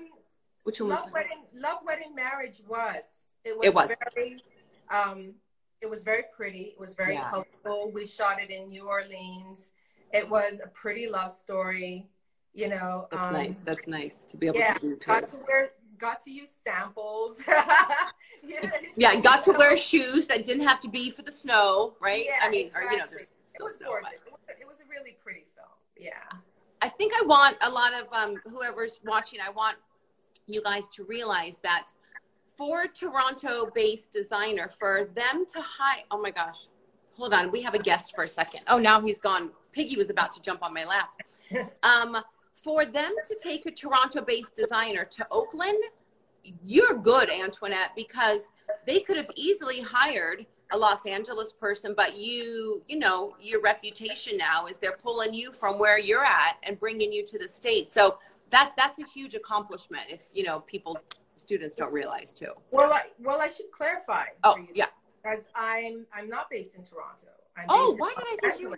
[0.62, 3.26] Which one Love was Wedding, Love Wedding Marriage was.
[3.44, 3.90] It was, it was.
[4.14, 4.42] very
[4.90, 5.34] um,
[5.80, 6.74] it was very pretty.
[6.74, 7.30] It was very yeah.
[7.30, 7.90] colorful.
[7.92, 9.72] We shot it in New Orleans.
[10.12, 12.06] It was a pretty love story.
[12.54, 13.58] You know, that's um, nice.
[13.58, 14.96] That's nice to be able yeah, to do.
[14.96, 15.06] Too.
[15.06, 17.42] Got to wear, got to use samples.
[18.46, 22.26] yeah, yeah, got to wear shoes that didn't have to be for the snow, right?
[22.26, 22.88] Yeah, I mean, exactly.
[22.88, 24.24] or you know, there's it was snow, gorgeous.
[24.46, 24.56] But...
[24.60, 25.68] It was a really pretty film.
[25.98, 26.38] Yeah.
[26.82, 29.76] I think I want a lot of um, whoever's watching, I want
[30.46, 31.86] you guys to realize that
[32.62, 36.68] for Toronto based designer, for them to hire, oh my gosh,
[37.10, 38.60] hold on, we have a guest for a second.
[38.68, 39.50] Oh, now he's gone.
[39.72, 41.10] Piggy was about to jump on my lap.
[41.82, 42.16] Um,
[42.54, 45.76] for them to take a Toronto based designer to Oakland,
[46.64, 48.42] you're good, Antoinette, because
[48.86, 54.38] they could have easily hired a Los Angeles person, but you, you know, your reputation
[54.38, 57.92] now is they're pulling you from where you're at and bringing you to the States.
[57.92, 58.18] So
[58.50, 60.96] that, that's a huge accomplishment if, you know, people,
[61.42, 62.52] students don't realize too.
[62.70, 64.26] Well, I, well, I should clarify.
[64.44, 64.86] Oh, yeah.
[65.22, 67.26] Because I'm, I'm not based in Toronto.
[67.56, 68.74] I'm oh, why did I think you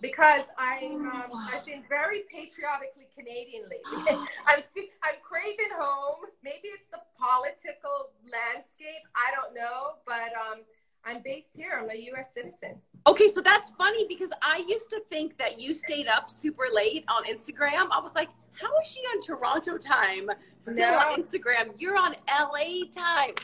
[0.00, 4.14] because I'm um, I've been very patriotically Canadian lately.
[4.46, 4.62] I'm
[5.02, 6.30] I'm craving home.
[6.44, 9.02] Maybe it's the political landscape.
[9.16, 10.62] I don't know, but um,
[11.04, 11.70] I'm based here.
[11.80, 12.34] I'm a U.S.
[12.34, 12.76] citizen.
[13.06, 17.04] Okay, so that's funny because I used to think that you stayed up super late
[17.08, 17.88] on Instagram.
[17.90, 20.28] I was like, how is she on Toronto time
[20.60, 20.98] still no.
[20.98, 21.72] on Instagram?
[21.78, 23.34] You're on LA time.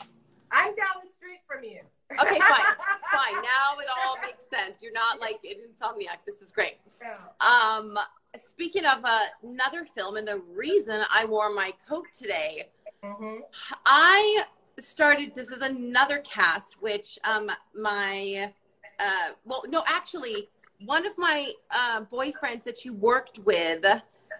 [0.51, 1.79] I'm down the street from you.
[2.11, 2.39] Okay, fine,
[3.11, 3.33] fine.
[3.41, 4.77] Now it all makes sense.
[4.81, 6.19] You're not like an insomniac.
[6.25, 6.75] This is great.
[7.01, 7.45] No.
[7.45, 7.97] Um,
[8.37, 12.69] speaking of uh, another film, and the reason I wore my coat today,
[13.03, 13.39] Mhm.
[13.85, 14.45] I
[14.77, 15.33] started.
[15.35, 18.51] This is another cast, which um, my
[18.99, 20.49] uh, well, no, actually,
[20.85, 23.85] one of my uh, boyfriends that you worked with.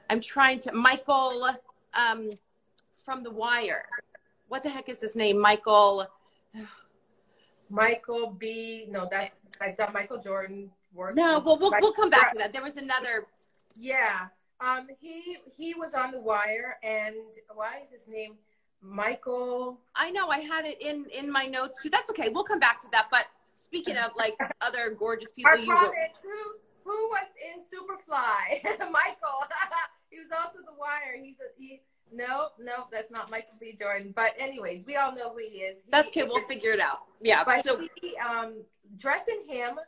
[0.10, 1.50] I'm trying to Michael
[1.93, 2.32] um,
[3.04, 3.84] from The Wire.
[4.48, 5.39] What the heck is his name?
[5.39, 6.08] Michael.
[7.69, 8.86] Michael B.
[8.89, 11.15] No, that's I've done Michael Jordan work.
[11.15, 12.54] No, well, we'll we'll come back to that.
[12.54, 13.26] There was another.
[13.76, 14.28] Yeah.
[14.62, 17.15] Um, he he was on the wire, and
[17.54, 18.36] why is his name
[18.88, 19.80] Michael?
[19.95, 21.89] I know I had it in in my notes too.
[21.89, 22.30] That's okay.
[22.30, 23.08] We'll come back to that.
[23.12, 28.63] But speaking of like other gorgeous people, Our you province, who who was in Superfly?
[28.80, 29.41] Michael.
[30.10, 31.17] he was also the wire.
[31.21, 31.82] He's a he.
[32.13, 33.76] No, no, that's not Michael B.
[33.78, 34.13] Jordan.
[34.15, 35.78] But anyways, we all know who he is.
[35.78, 36.24] He that's okay.
[36.24, 37.00] We'll figure it out.
[37.19, 37.43] Yeah.
[37.43, 38.62] But So he, um,
[38.98, 39.80] dressing him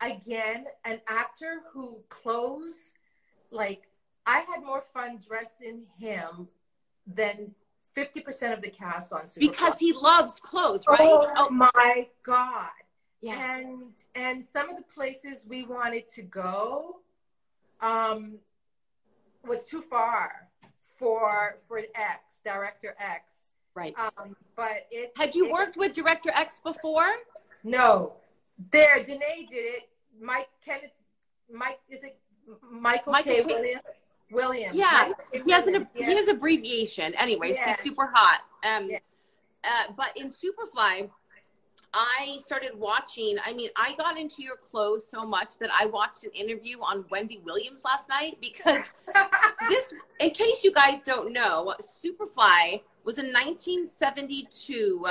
[0.00, 2.92] again, an actor who clothes
[3.50, 3.82] like
[4.26, 6.48] I had more fun dressing him
[7.06, 7.54] than
[7.98, 9.40] fifty percent of the cast on Superfly.
[9.40, 10.98] because he loves clothes, right?
[11.36, 12.70] oh, my god!
[13.20, 13.56] yeah.
[13.56, 13.82] And
[14.14, 17.00] and some of the places we wanted to go,
[17.80, 18.34] um,
[19.46, 20.48] was too far
[20.98, 23.44] for for X director X.
[23.74, 23.94] Right.
[23.98, 27.06] Um, but it Had you it- worked with Director X before?
[27.62, 28.14] No,
[28.72, 28.96] there.
[29.04, 29.88] Danae did it.
[30.20, 30.90] Mike Kenneth.
[31.52, 32.18] Mike is it
[32.70, 33.42] Michael, Michael K.
[33.42, 33.46] K.
[33.46, 33.88] Williams?
[34.30, 34.74] Williams.
[34.74, 35.42] Yeah, K.
[35.44, 37.14] He has an he has abbreviation.
[37.14, 38.40] Anyways, he's super hot.
[38.64, 38.90] Um,
[39.64, 41.10] uh, but in Superfly,
[41.94, 43.36] I started watching.
[43.44, 47.04] I mean, I got into your clothes so much that I watched an interview on
[47.10, 48.84] Wendy Williams last night because
[49.68, 55.06] this, in case you guys don't know, Superfly was a 1972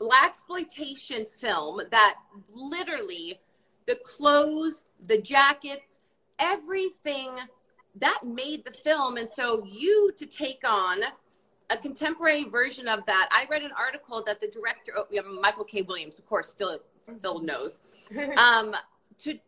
[0.00, 2.16] blaxploitation film that
[2.52, 3.40] literally
[3.86, 5.98] the clothes, the jackets,
[6.38, 7.30] everything
[7.96, 9.16] that made the film.
[9.16, 11.00] And so you to take on
[11.70, 13.28] a contemporary version of that.
[13.30, 15.82] I read an article that the director, oh, yeah, Michael K.
[15.82, 16.80] Williams, of course, Phil,
[17.22, 17.80] Phil knows,
[18.36, 18.74] um,
[19.18, 19.38] to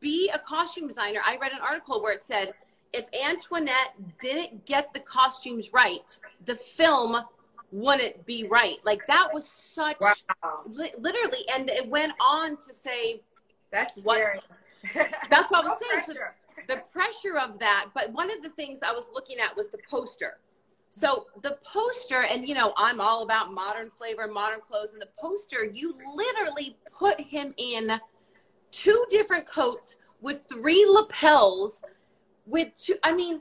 [0.00, 2.52] be a costume designer, I read an article where it said
[2.92, 7.24] if Antoinette didn't get the costumes right, the film
[7.72, 8.76] wouldn't be right.
[8.84, 10.14] Like that was such wow,
[10.66, 13.20] li- literally, and it went on to say
[13.72, 14.40] that's What- scary.
[15.30, 16.18] That's what I was saying.
[16.68, 17.86] The pressure of that.
[17.94, 20.38] But one of the things I was looking at was the poster.
[20.90, 25.08] So the poster, and you know, I'm all about modern flavor, modern clothes, and the
[25.18, 28.00] poster, you literally put him in
[28.70, 31.82] two different coats with three lapels.
[32.46, 33.40] With two, I mean,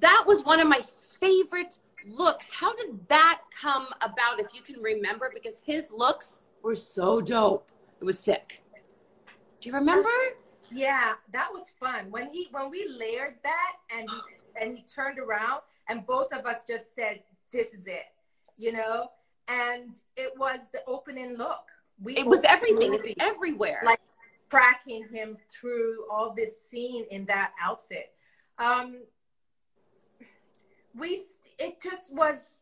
[0.00, 0.82] that was one of my
[1.20, 2.50] favorite looks.
[2.50, 5.30] How did that come about, if you can remember?
[5.32, 7.68] Because his looks were so dope.
[8.00, 8.62] It was sick.
[9.60, 10.10] Do you remember?
[10.70, 12.10] Yeah, that was fun.
[12.10, 14.18] When he when we layered that and he
[14.60, 18.06] and he turned around and both of us just said, "This is it,"
[18.56, 19.10] you know.
[19.48, 21.66] And it was the opening look.
[22.02, 22.94] We It was everything.
[22.94, 23.80] It's everywhere.
[23.84, 24.00] Like-
[24.48, 28.12] tracking him through all this scene in that outfit.
[28.58, 29.02] Um,
[30.94, 31.20] we
[31.58, 32.60] it just was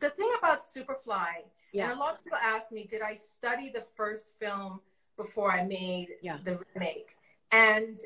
[0.00, 1.44] the thing about Superfly.
[1.72, 1.90] Yeah.
[1.90, 4.80] And a lot of people ask me, did I study the first film
[5.16, 6.38] before I made Yeah.
[6.44, 7.16] the remake?
[7.52, 7.98] And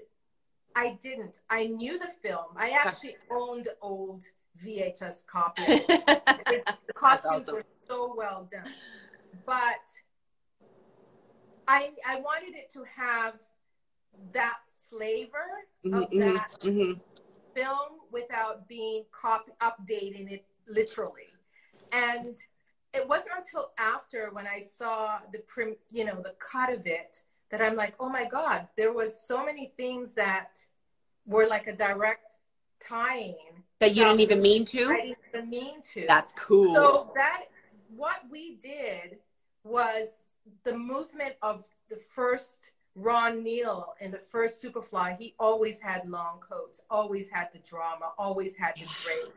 [0.77, 1.39] I didn't.
[1.49, 2.47] I knew the film.
[2.57, 4.25] I actually owned old
[4.65, 5.67] VHS copies.
[6.49, 7.55] It- the costumes awesome.
[7.57, 8.67] were so well done,
[9.47, 9.87] but
[11.69, 13.35] I I wanted it to have
[14.33, 15.47] that flavor
[15.85, 17.01] of Mhm, mhm, that mhm.
[17.55, 21.29] film without being copy updating it literally,
[21.93, 22.37] and
[22.93, 27.23] it wasn't until after when I saw the prim, you know, the cut of it
[27.51, 30.65] that I'm like, oh my god, there was so many things that
[31.27, 32.25] were like a direct
[32.81, 33.63] tie-in.
[33.81, 34.85] That you didn't even mean to.
[34.85, 36.05] I didn't even mean to.
[36.07, 36.75] That's cool.
[36.75, 37.45] So that
[37.97, 39.19] what we did
[39.65, 40.27] was
[40.65, 45.17] the movement of the first Ron O'Neal in the first Superfly.
[45.17, 49.35] He always had long coats, always had the drama, always had the drape.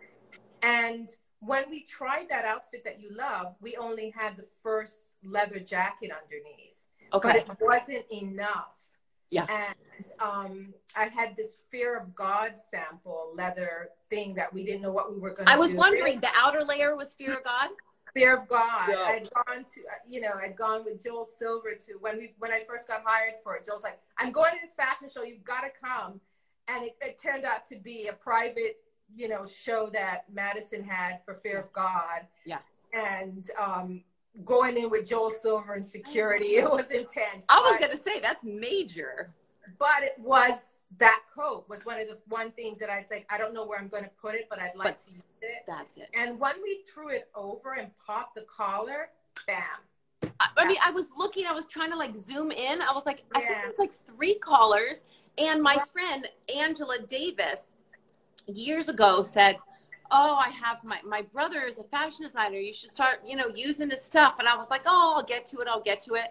[0.62, 1.10] And
[1.46, 6.12] when we tried that outfit that you love, we only had the first leather jacket
[6.12, 6.78] underneath,
[7.12, 8.80] but it wasn't enough.
[9.30, 9.48] Yeah.
[9.50, 14.92] And um, I had this fear of God sample leather thing that we didn't know
[14.92, 15.52] what we were going to do.
[15.52, 17.70] I was wondering, the outer layer was fear of God?
[18.14, 18.90] fear of God.
[18.90, 19.06] Yeah.
[19.08, 22.64] I'd gone to, you know, I'd gone with Joel Silver to when we when I
[22.64, 23.66] first got hired for it.
[23.66, 25.24] Joel's like, I'm going to this fashion show.
[25.24, 26.20] You've got to come,
[26.68, 28.78] and it, it turned out to be a private,
[29.16, 32.22] you know, show that Madison had for Fear of God.
[32.46, 32.60] Yeah.
[32.94, 34.04] And um,
[34.46, 36.56] going in with Joel Silver and security.
[36.58, 37.46] It was intense.
[37.50, 39.34] I was but- gonna say that's major.
[39.80, 43.38] but it was that coat was one of the one things that I said I
[43.38, 45.64] don't know where I'm going to put it, but I'd like But- to use it.
[45.68, 46.10] That's it.
[46.14, 49.10] And when we threw it over and popped the collar,
[49.48, 49.64] bam!
[50.40, 52.82] I, I mean, I was looking, I was trying to like zoom in.
[52.82, 53.64] I was like, I think Yeah.
[53.64, 55.04] it was like three collars.
[55.38, 55.84] And my Wow.
[55.92, 57.72] friend Angela Davis
[58.48, 59.58] years ago said,
[60.12, 62.58] Oh, I have my, my brother is a fashion designer.
[62.58, 64.36] You should start, you know, using his stuff.
[64.40, 65.68] And I was like, Oh, I'll get to it.
[65.68, 66.26] I'll get to it.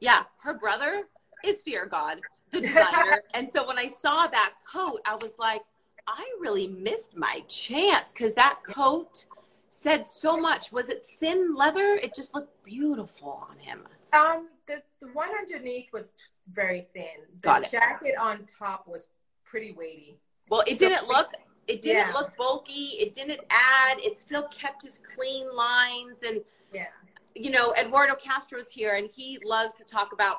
[0.00, 0.24] Yeah.
[0.38, 1.04] Her brother
[1.44, 2.20] is Fear God,
[2.52, 3.22] the designer.
[3.34, 5.62] and so when I saw that coat, I was like,
[6.06, 9.26] I really missed my chance because that coat
[9.70, 10.70] said so much.
[10.70, 11.98] Was it thin leather?
[12.00, 13.80] It just looked beautiful on him.
[14.12, 16.12] Um, the the one underneath was
[16.52, 17.06] very thin.
[17.34, 17.70] The Got it.
[17.72, 19.08] jacket on top was
[19.44, 20.18] pretty weighty.
[20.48, 21.32] Well, it So- didn't look
[21.68, 22.12] it didn't Yeah.
[22.12, 22.96] look bulky.
[23.00, 23.98] It didn't add.
[24.00, 26.42] It still kept his clean lines and
[26.72, 26.86] Yeah.
[27.34, 30.38] you know, Eduardo Castro's here and he loves to talk about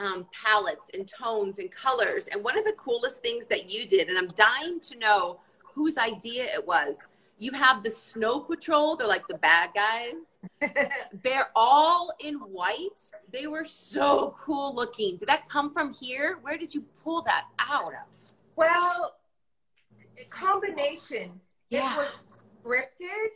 [0.00, 2.26] um, palettes and tones and colors.
[2.28, 5.40] And one of the coolest things that you did, and I'm dying to know
[5.74, 6.96] whose idea it was.
[7.36, 8.96] You have the Snow Patrol.
[8.96, 10.38] They're like the bad guys.
[11.22, 13.00] They're all in white.
[13.30, 15.16] They were so cool looking.
[15.18, 16.38] Did that come from here?
[16.42, 18.32] Where did you pull that out of?
[18.56, 19.16] well,
[20.28, 21.40] combination.
[21.70, 21.94] Yeah.
[21.94, 22.18] It was
[22.64, 23.28] scripted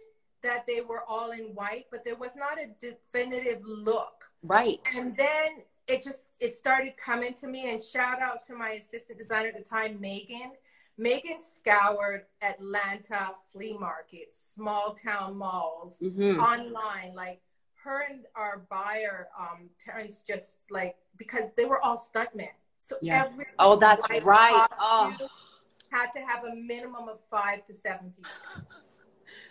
[0.43, 4.25] that they were all in white, but there was not a definitive look.
[4.43, 4.81] Right.
[4.97, 9.19] And then it just it started coming to me and shout out to my assistant
[9.19, 10.53] designer at the time, Megan.
[10.97, 16.39] Megan scoured Atlanta flea markets, small town malls, Mm-hmm.
[16.41, 17.15] online.
[17.15, 17.41] Like
[17.83, 22.49] her and our buyer, um, Terrence, just like because they were all stuntmen.
[22.81, 23.25] So Yeah.
[23.25, 24.23] every Oh, that's right.
[24.23, 25.29] costume Oh.
[25.95, 28.89] Had to have a minimum of five to seven pieces.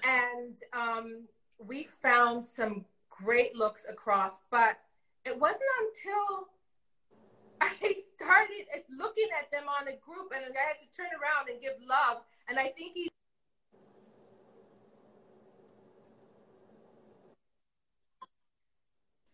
[0.04, 1.24] And um,
[1.58, 4.78] we found some great looks across, but
[5.26, 6.48] it wasn't until
[7.62, 11.62] I started looking at them on a group and I had to turn around and
[11.62, 12.24] give love.
[12.50, 13.08] And I think he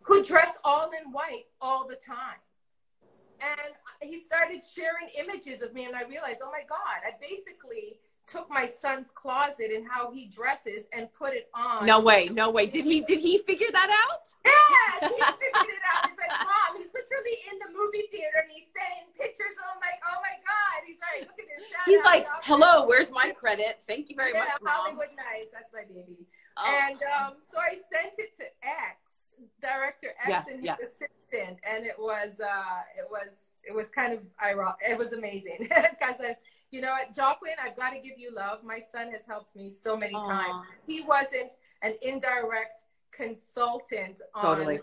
[0.03, 2.37] who dress all in white all the time.
[3.41, 7.99] And he started sharing images of me, and I realized, oh my God, I basically
[8.29, 11.85] took my son's closet and how he dresses and put it on.
[11.85, 12.67] No way, no way.
[12.67, 14.29] Did he did he figure that out?
[14.45, 16.09] Yes, he figured it out.
[16.09, 19.57] He's like, Mom, he's literally in the movie theater and he's sending pictures.
[19.57, 20.77] And I'm like, oh my God.
[20.85, 21.49] He's like, look at.
[21.69, 22.27] Shout He's like.
[22.43, 23.81] "Hello, where's my credit?
[23.85, 25.49] Thank you very yeah, much, mom." Hollywood Nice.
[25.51, 26.25] That's my baby.
[26.57, 26.65] Oh.
[26.65, 29.01] And um, so I sent it to X,
[29.61, 30.75] director X, Yeah, and his yeah.
[30.81, 33.31] assistant, and it was uh, it was
[33.63, 34.75] it was kind of ironic.
[34.87, 36.21] It was amazing because
[36.71, 38.63] you know, what, Joaquin, I've got to give you love.
[38.63, 40.27] My son has helped me so many Aw.
[40.27, 40.65] times.
[40.85, 44.79] He wasn't an indirect consultant on Totally.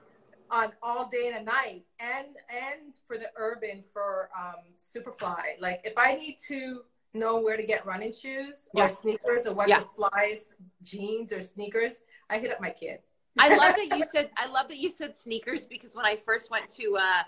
[0.51, 5.61] on all day and a night, and and for the urban for um, Superfly.
[5.61, 6.83] Like if I need to
[7.15, 9.81] know where to get running shoes or sneakers or what Yeah.
[9.81, 10.37] to fly
[10.83, 13.01] jeans or sneakers, I hit up my kid.
[13.39, 16.51] I love that you said I love that you said sneakers because when I first
[16.51, 17.23] went to uh,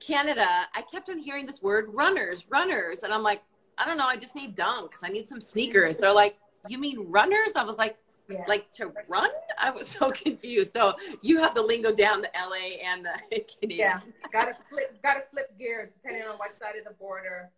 [0.00, 3.42] Canada, I kept on hearing this word runners, runners, and I'm like,
[3.76, 4.98] I don't know, I just need dunks.
[5.02, 5.98] I need some sneakers.
[5.98, 6.36] They're like,
[6.68, 7.52] you mean runners?
[7.56, 7.96] I was like,
[8.28, 8.44] Yeah.
[8.46, 9.30] like to run?
[9.56, 10.72] I was so confused.
[10.72, 13.88] So you have the lingo down the LA and the Canadian.
[13.88, 14.00] yeah,
[14.32, 17.50] gotta flip, gotta flip gears depending on what side of the border.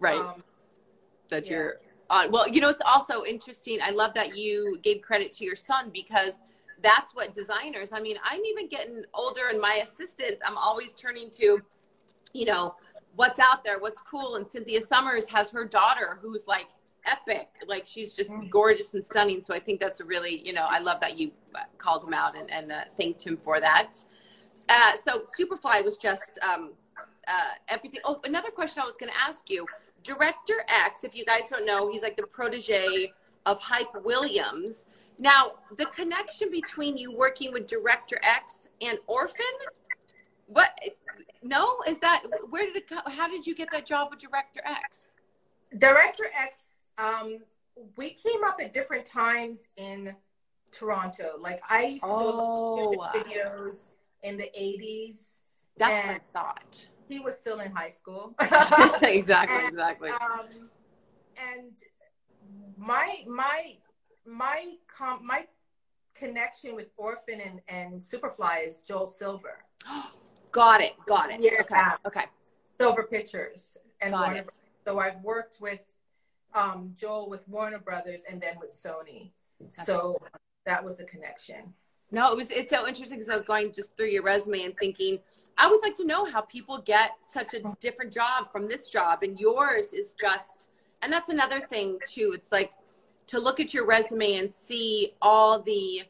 [0.00, 0.18] Right.
[0.18, 0.42] Um,
[1.30, 1.52] that yeah.
[1.52, 1.74] you're
[2.10, 2.32] on.
[2.32, 3.78] Well, you know, it's also interesting.
[3.82, 6.40] I love that you gave credit to your son because
[6.82, 11.30] that's what designers, I mean, I'm even getting older and my assistant, I'm always turning
[11.32, 11.60] to,
[12.32, 12.74] you know,
[13.16, 14.36] what's out there, what's cool.
[14.36, 16.66] And Cynthia Summers has her daughter who's like
[17.06, 17.48] epic.
[17.66, 18.50] Like she's just Mm.
[18.50, 19.40] gorgeous and stunning.
[19.40, 21.30] So I think that's a really, you know, I love that you
[21.78, 24.04] called him out and, and uh, thanked him for that.
[24.68, 26.72] Uh, so Superfly was just um,
[27.26, 28.00] uh, everything.
[28.04, 29.66] Oh, another question I was going to ask you.
[30.02, 33.12] Director X, if you guys don't know, he's like the protege
[33.46, 34.84] of Hype Williams.
[35.18, 39.44] Now, the connection between you working with Director X and Orphan,
[40.46, 40.70] what?
[41.42, 42.88] No, is that where did it?
[42.88, 45.12] co- How did you get that job with Director X?
[45.78, 47.38] Director X, um,
[47.96, 50.14] we came up at different times in
[50.72, 51.32] Toronto.
[51.40, 53.90] Like I used to do Oh, music videos
[54.22, 55.40] in the 80s.
[55.76, 56.88] that's what I thought.
[57.08, 58.34] He was still in high school.
[59.02, 60.10] exactly, And, exactly.
[60.10, 60.70] um,
[61.36, 61.72] and
[62.78, 63.76] my my
[64.26, 65.46] my com- my
[66.14, 69.64] connection with Orphan and, and Superfly is Joel Silver,
[70.52, 71.40] got it, got it.
[71.40, 71.60] Yeah.
[71.60, 72.24] Okay, okay,
[72.80, 74.36] Silver Pictures, and got Warner.
[74.40, 74.58] it.
[74.84, 75.80] So I've worked with
[76.54, 79.30] um, Joel with Warner Brothers and then with Sony.
[79.60, 80.16] That's so
[80.66, 81.74] that was the connection.
[82.10, 84.76] No, it was it's so interesting because I was going just through your resume and
[84.78, 85.18] thinking
[85.56, 89.22] I always like to know how people get such a different job from this job
[89.22, 90.68] and yours is just
[91.02, 92.32] and that's another thing too.
[92.34, 92.72] It's like
[93.26, 96.02] to look at your resume and see all the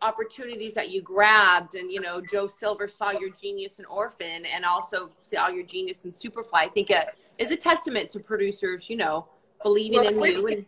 [0.00, 4.64] opportunities that you grabbed and you know joel silver saw your genius in orphan and
[4.64, 8.88] also saw all your genius in superfly i think it is a testament to producers
[8.88, 9.26] you know
[9.60, 10.66] believing well, in you and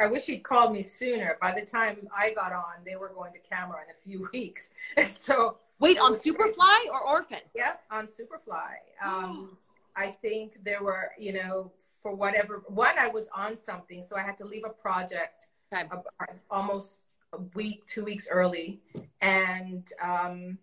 [0.00, 1.36] I wish he'd called me sooner.
[1.40, 4.70] By the time I got on, they were going to camera in a few weeks.
[5.06, 6.88] so wait, on Superfly crazy.
[6.92, 7.40] or Orphan?
[7.54, 8.76] Yeah, on Superfly.
[9.04, 9.56] Um,
[9.96, 14.22] I think there were, you know, for whatever one, I was on something, so I
[14.22, 15.88] had to leave a project okay.
[16.50, 18.80] almost a week, two weeks early,
[19.20, 20.58] and um,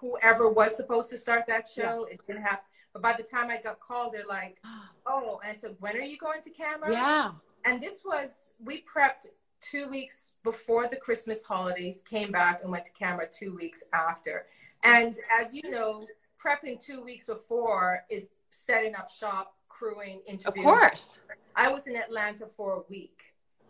[0.00, 2.14] whoever was supposed to start that show, yeah.
[2.14, 2.64] it didn't happen.
[2.92, 4.58] But by the time I got called, they're like,
[5.06, 7.30] "Oh," and I said, "When are you going to camera?" Yeah
[7.64, 9.26] and this was we prepped
[9.60, 14.46] two weeks before the Christmas holidays, came back and went to camera two weeks after.
[14.82, 16.06] And as you know,
[16.42, 20.20] prepping two weeks before is setting up shop, crewing.
[20.44, 21.20] Of course.
[21.56, 23.22] I was in Atlanta for a week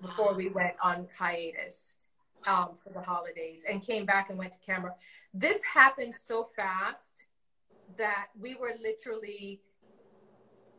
[0.03, 1.95] before we went on hiatus
[2.47, 4.95] um, for the holidays and came back and went to camera.
[5.33, 7.25] This happened so fast
[7.97, 9.61] that we were literally,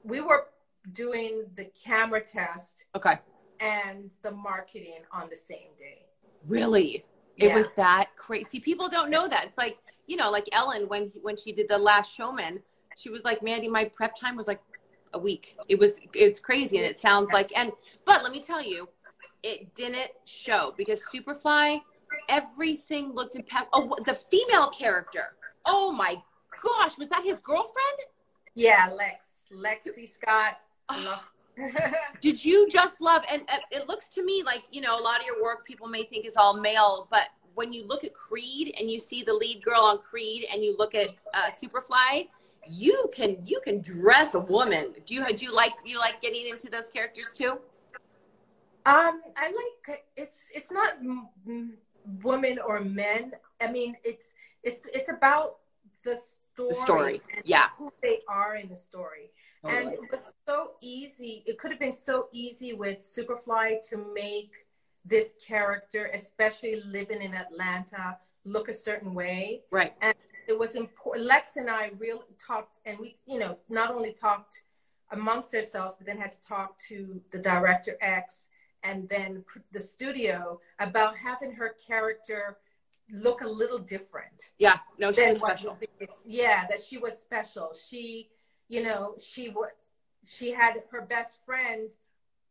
[0.04, 0.48] we were
[0.94, 2.86] doing the camera test.
[2.96, 3.20] Okay.
[3.60, 6.06] And the marketing on the same day.
[6.48, 7.06] Really?
[7.38, 7.50] Yeah.
[7.50, 8.60] It was that crazy.
[8.60, 9.46] People don't know that.
[9.46, 9.78] It's like,
[10.08, 12.60] you know, like Ellen when when she did the last showman,
[12.98, 14.60] she was like, Mandi, my prep time was like
[15.14, 15.57] a week.
[15.68, 17.72] It was it's crazy and it sounds like and
[18.05, 18.88] but let me tell you,
[19.43, 21.82] it didn't show because Superfly,
[22.30, 23.95] everything looked impeccable.
[23.99, 25.36] Oh, the female character.
[25.66, 26.22] Oh my
[26.64, 27.99] gosh, was that his girlfriend?
[28.55, 29.43] Yeah, Lex.
[29.53, 30.57] Lexi Scott
[32.22, 33.24] Did you just love?
[33.30, 36.03] And it looks to me like you know a lot of your work people may
[36.03, 39.64] think is all male, but when you look at Creed and you see the lead
[39.64, 42.30] girl on Creed, and you look at uh, Superfly,
[42.68, 44.93] you can you can dress a woman.
[45.05, 47.59] Do you do you like do you like getting into those characters too?
[48.86, 51.78] Um, I like it's it's not m-
[52.24, 53.34] women or men.
[53.59, 54.34] I mean, it's
[54.64, 55.57] it's it's about
[56.03, 57.22] the story, the story.
[57.43, 59.32] yeah, who they are in the story.
[59.64, 61.43] Oh, and it was so easy.
[61.45, 64.51] It could have been so easy with Superfly to make
[65.05, 69.62] this character, especially living in Atlanta, look a certain way.
[69.72, 69.93] Right.
[70.01, 70.16] And
[70.48, 71.26] it was important.
[71.26, 74.64] Lex and I really talked, and we, you know, not only talked
[75.12, 78.48] amongst ourselves, but then had to talk to the director X
[78.84, 82.58] and then the studio about having her character
[83.12, 84.52] look a little different.
[84.58, 85.78] Yeah, no, she was special.
[86.26, 87.74] Yeah, that she was special.
[87.74, 88.30] She
[88.72, 89.72] you know, she would,
[90.26, 91.89] she had her best friend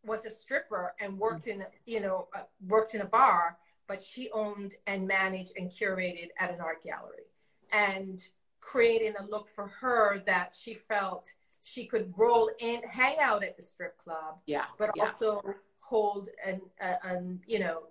[0.04, 3.56] was a stripper and worked in, you know, uh, worked in a bar,
[3.88, 7.24] but she owned and managed and curated at an art gallery
[7.72, 8.22] and
[8.60, 13.56] creating a look for her that she felt she could roll in, hang out at
[13.56, 15.04] the strip club, yeah, but yeah.
[15.04, 15.42] also
[15.80, 17.82] hold an, an, you know,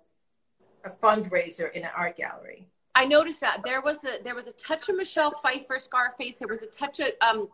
[0.84, 2.66] a fundraiser in an art gallery.
[2.94, 6.38] I noticed that there was a there was a touch of Michelle Pfeiffer Scarface.
[6.38, 7.48] There was a touch of um,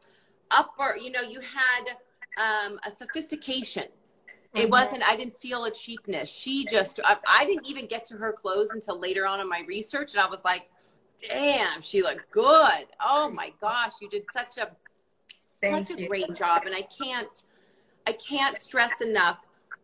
[0.51, 1.97] upper, you know, you had
[2.37, 3.85] um, a sophistication.
[4.55, 4.70] It mm-hmm.
[4.70, 6.31] wasn't, I didn't feel a cheapness.
[6.31, 9.62] She just, I, I, didn't even get to her clothes until later on in my
[9.66, 10.12] research.
[10.14, 10.70] And I was like,
[11.20, 12.86] damn, she looked good.
[13.00, 14.70] Oh my gosh, you did such a,
[15.60, 16.06] Thank such you.
[16.06, 16.62] a great job.
[16.66, 17.42] And I can't,
[18.06, 19.38] I can't stress enough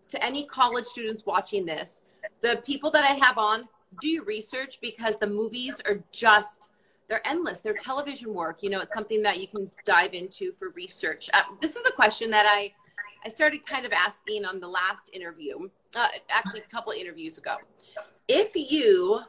[0.08, 2.04] to any college students watching this.
[2.40, 3.68] The people that I have on,
[4.00, 6.70] do your research because the movies are just
[7.08, 7.60] they're endless.
[7.60, 8.62] They're television work.
[8.62, 11.28] You know, it's something that you can dive into for research.
[11.34, 12.72] Uh, this is a question that I,
[13.22, 17.56] I started kind of asking on the last interview, uh, actually a couple interviews ago.
[18.28, 19.20] If you,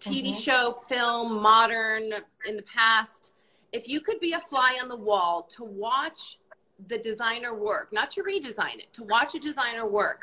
[0.00, 0.38] TV mm-hmm.
[0.38, 2.12] show, film, modern,
[2.46, 3.32] in the past,
[3.72, 6.38] if you could be a fly on the wall to watch
[6.86, 10.22] the designer work, not to redesign it, to watch a designer work,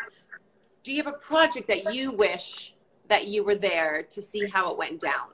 [0.84, 2.73] do you have a project that you wish
[3.07, 5.30] that you were there to see how it went down?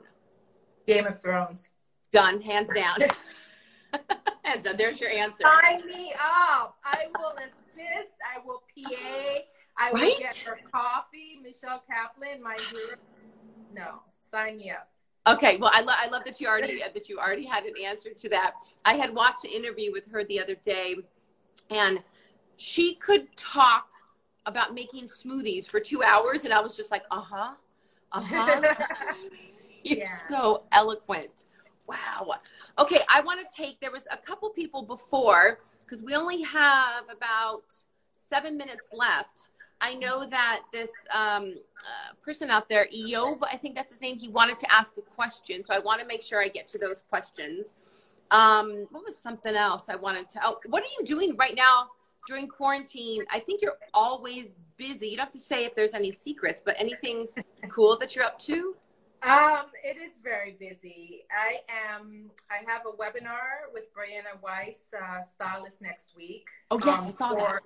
[0.88, 1.72] Game of Thrones.
[2.12, 3.00] Done, hands down.
[4.44, 4.78] hands down.
[4.78, 5.44] There's your answer.
[5.44, 6.78] Sign me up.
[6.84, 8.16] I will assist.
[8.26, 9.40] I will PA.
[9.78, 10.20] I will right?
[10.20, 11.40] get her coffee.
[11.42, 12.98] Michele Clapton, my hero.
[13.74, 14.02] No,
[14.32, 14.88] sign me up.
[15.28, 18.10] Okay, well, I, lo- I love that you already that you already had an answer
[18.12, 18.54] to that.
[18.86, 20.96] I had watched an interview with her the other day,
[21.70, 22.02] and
[22.58, 23.88] she could talk
[24.46, 27.52] about making smoothies for two hours, and I was just like, uh huh,
[28.12, 28.62] uh huh.
[29.84, 30.18] You're yeah.
[30.30, 31.46] so eloquent.
[31.88, 32.36] Wow.
[32.80, 37.04] Okay, I want to take, there was a couple people before, because we only have
[37.10, 37.64] about
[38.30, 39.50] seven minutes left.
[39.82, 44.18] I know that this um, uh, person out there, Eob, I think that's his name,
[44.18, 45.64] he wanted to ask a question.
[45.64, 47.74] So I want to make sure I get to those questions.
[48.30, 50.40] Um, what was something else I wanted to?
[50.44, 51.88] Oh, what are you doing right now
[52.28, 53.24] during quarantine?
[53.32, 55.08] I think you're always busy.
[55.08, 57.28] You don't have to say if there's any secrets, but anything
[57.70, 58.76] cool that you're up to?
[59.24, 61.26] Um, it is very busy.
[61.32, 62.32] I am.
[62.50, 66.48] I have a webinar with Brianna Weiss, uh, stylist, next week.
[66.72, 67.62] Oh yes, um, I saw for, that.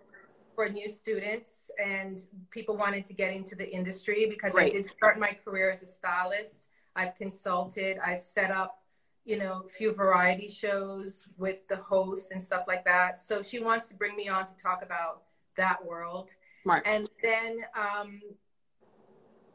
[0.56, 4.68] For new students and people wanted to get into the industry because Great.
[4.68, 6.68] I did start my career as a stylist.
[6.96, 7.98] I've consulted.
[8.06, 8.82] I've set up,
[9.26, 13.20] you know, a few variety shows with the host and stuff like that.
[13.20, 15.24] So she wants to bring me on to talk about
[15.58, 16.32] that world.
[16.64, 16.84] Smart.
[16.86, 18.22] And then um,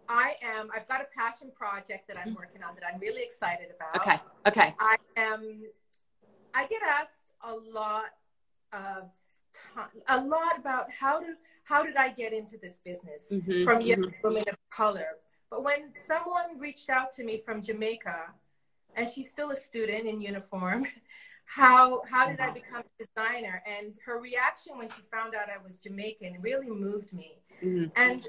[0.08, 3.68] I am, I've got a passion project that I'm working on that I'm really excited
[3.74, 3.96] about.
[4.02, 4.18] Okay.
[4.46, 4.74] Okay.
[4.78, 5.62] I am,
[6.52, 8.06] I get asked a lot
[8.72, 9.10] of
[9.52, 11.34] time, a lot about how to,
[11.64, 14.14] how did I get into this business Mhm, from young mhm.
[14.22, 15.18] women of color?
[15.50, 18.32] But when someone reached out to me from Jamaica,
[18.94, 20.86] and she's still a student in uniform,
[21.44, 23.62] how how did I become a designer?
[23.66, 27.38] And her reaction when she found out I was Jamaican really moved me.
[27.62, 27.90] Mhm.
[27.96, 28.26] And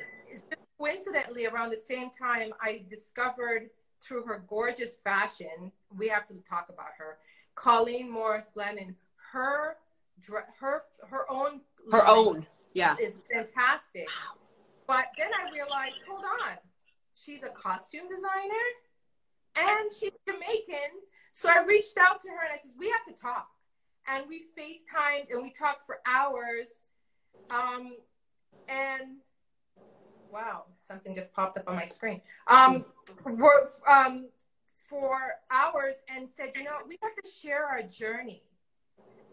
[0.78, 3.70] coincidentally, around the same time, I discovered
[4.02, 7.20] through her gorgeous fashion, we have to talk about her,
[7.54, 8.96] Colleen Morris Glennon,
[9.32, 9.78] her
[10.60, 11.62] her her own
[11.92, 12.46] Her own.
[12.74, 12.96] Yeah.
[13.02, 14.08] is fantastic.
[14.88, 16.58] But then I realized, hold on,
[17.14, 18.66] she's a costume designer
[19.56, 20.92] and she's Jamaican.
[21.32, 23.48] So I reached out to her and I said, we have to talk.
[24.08, 26.84] And we FaceTimed and we talked for hours.
[27.50, 27.96] Um,
[28.68, 29.18] and
[30.32, 32.22] wow, something just popped up on my screen.
[32.48, 32.84] Um,
[33.26, 34.28] we're, um,
[34.78, 35.18] for
[35.50, 38.44] hours and said, you know, we have to share our journey.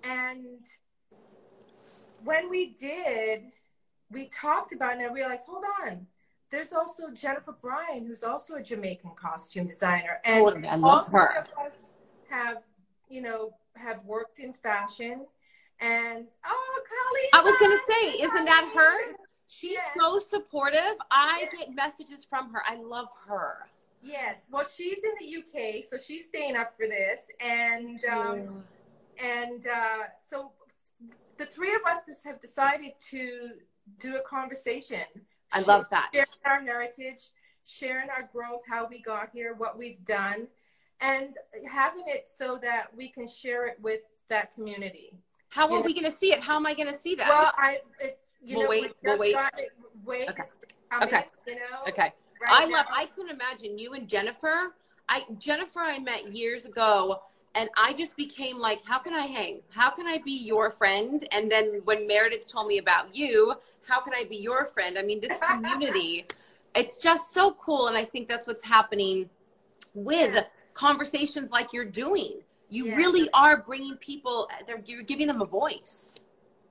[0.05, 0.61] And
[2.25, 3.43] when we did,
[4.11, 6.07] we talked about it and I realized, hold on,
[6.51, 10.21] there's also Jennifer Bryan, who's also a Jamaican costume designer.
[10.25, 11.37] And Oh, I love all her.
[11.39, 11.93] of us
[12.31, 12.63] have,
[13.09, 15.27] you know, have worked in fashion.
[15.81, 17.29] And oh, Colleen.
[17.35, 19.15] I was gonna Bryan, say, isn't that her?
[19.47, 19.91] She's Yes.
[19.99, 20.97] so supportive.
[21.11, 22.63] I get messages from her.
[22.67, 23.67] I love her.
[24.03, 24.49] Yes.
[24.51, 27.21] Well, she's in the UK, so she's staying up for this.
[27.41, 28.65] And um,
[29.19, 30.53] and uh, so
[31.39, 33.51] the three of us just have decided to
[33.99, 35.01] do a conversation.
[35.53, 36.11] I love that.
[36.13, 37.23] Sharing our heritage,
[37.67, 40.47] sharing our growth, how we got here, what we've done,
[41.01, 41.35] and
[41.71, 45.13] having it so that we can share it with that community.
[45.51, 46.41] How You are know- we going to see it?
[46.43, 47.29] How am I going to see that?
[47.29, 49.37] Well, I it's you We'll know wait, we we'll wait.
[50.05, 50.43] Wait, Okay.
[50.91, 51.27] coming, Okay.
[51.47, 51.83] You know.
[51.89, 52.13] okay.
[52.41, 52.87] right I love.
[52.93, 54.75] I couldn't imagine you and Jennifer.
[55.09, 57.23] I Jennifer, I met years ago,
[57.55, 59.61] and I just became like, how can I hang?
[59.71, 61.27] How can I be your friend?
[61.33, 63.55] And then when Meredith told me about you,
[63.87, 64.99] how can I be your friend?
[64.99, 66.27] I mean, this community,
[66.75, 69.29] it's just so cool, and I think that's what's happening
[69.95, 70.45] with Yeah.
[70.75, 72.43] conversations like you're doing.
[72.69, 72.97] You Yeah.
[72.97, 74.49] really are bringing people.
[74.67, 76.17] They're, you're giving them a voice.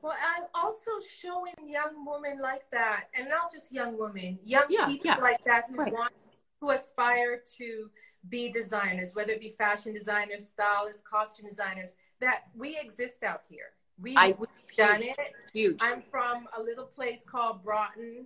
[0.02, 4.86] Well, I'm also showing young women like that, and not just young women, young Yeah,
[4.86, 5.92] people like that who Right.
[5.92, 6.14] want,
[6.62, 7.90] who aspire to
[8.30, 11.96] be designers, whether it be fashion designers, stylists, costume designers.
[12.20, 13.72] That we exist out here.
[14.02, 15.16] We, I- we've done huge.
[15.18, 15.34] it.
[15.54, 15.80] Huge.
[15.82, 18.26] I'm from a little place called Broughton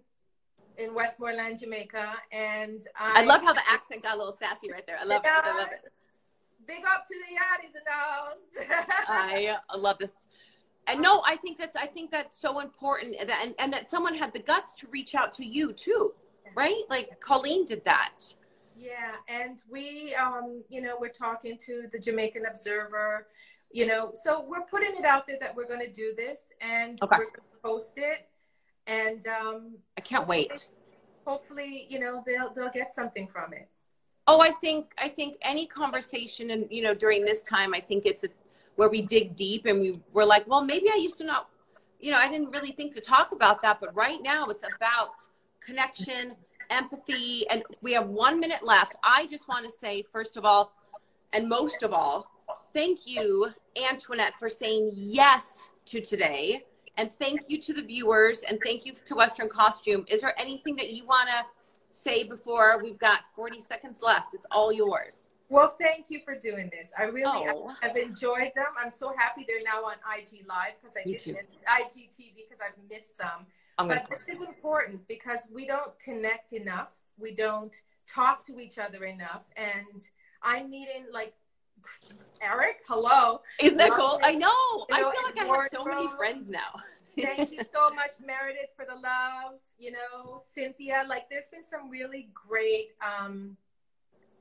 [0.77, 4.97] in Westmoreland, Jamaica, and I love how the accent got a little sassy right there.
[4.99, 5.31] I love it.
[5.31, 5.91] I love it.
[6.65, 8.75] Big up to the yachties in the.
[9.09, 10.27] I love this.
[10.87, 14.15] And no, I think that's I think that's so important and, and and that someone
[14.15, 16.13] had the guts to reach out to you too,
[16.55, 16.81] right?
[16.89, 18.19] Like Colleen did that.
[18.81, 23.27] Yeah, and we, um, you know, we're talking to the Jamaican Observer,
[23.71, 26.97] you know, so we're putting it out there that we're going to do this, and
[27.03, 27.17] Okay.
[27.19, 28.27] we're going to post it,
[28.87, 30.67] and um, I can't wait.
[31.27, 33.69] hopefully, you know, they'll they'll get something from it.
[34.25, 38.07] Oh, I think I think any conversation and you know during this time, I think
[38.07, 38.29] it's a,
[38.77, 41.49] where we dig deep and we we're like, well, maybe I used to not,
[41.99, 45.11] you know, I didn't really think to talk about that, but right now it's about
[45.63, 46.33] connection,
[46.71, 48.95] empathy, and we have one minute left.
[49.03, 50.73] I just want to say, first of all,
[51.33, 52.27] and most of all,
[52.73, 53.49] thank you,
[53.89, 56.63] Antoinette, for saying yes to today.
[56.97, 60.05] And thank you to the viewers and thank you to Western Costume.
[60.09, 61.45] Is there anything that you want to
[61.89, 64.33] say before we've got 40 seconds left?
[64.33, 65.29] It's all yours.
[65.49, 66.91] Well, thank you for doing this.
[66.97, 67.73] I really Oh.
[67.81, 68.67] have enjoyed them.
[68.77, 71.33] I'm so happy they're now on IG Live because I Me did too.
[71.33, 73.45] miss IGTV because I've missed some.
[73.77, 77.03] I'm But this is important because we don't connect enough.
[77.17, 77.75] We don't
[78.07, 79.45] talk to each other enough.
[79.55, 80.03] And
[80.43, 81.33] I'm meeting like
[82.41, 82.81] Eric.
[82.87, 83.41] Hello.
[83.59, 84.19] Isn't that cool?
[84.23, 84.49] I know.
[84.49, 86.81] You I feel like I have so many friends now.
[87.19, 89.59] Thank you so much, Meredith, for the love.
[89.77, 91.05] You know, Cynthia.
[91.07, 93.57] Like, there's been some really great, um,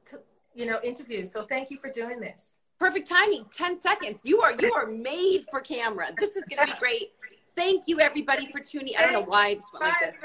[0.08, 0.16] t-
[0.54, 1.30] you know, interviews.
[1.30, 2.60] So thank you for doing this.
[2.78, 3.44] Perfect timing.
[3.50, 4.20] Ten seconds.
[4.22, 6.08] You are you are made for camera.
[6.18, 7.12] This is going to be great.
[7.57, 8.94] Thank you, everybody, for tuning.
[8.96, 10.16] I don't know why I just went like this.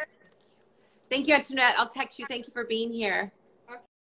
[1.10, 1.76] Thank you, Antoinette.
[1.78, 2.26] I'll text you.
[2.28, 3.32] Thank you for being here.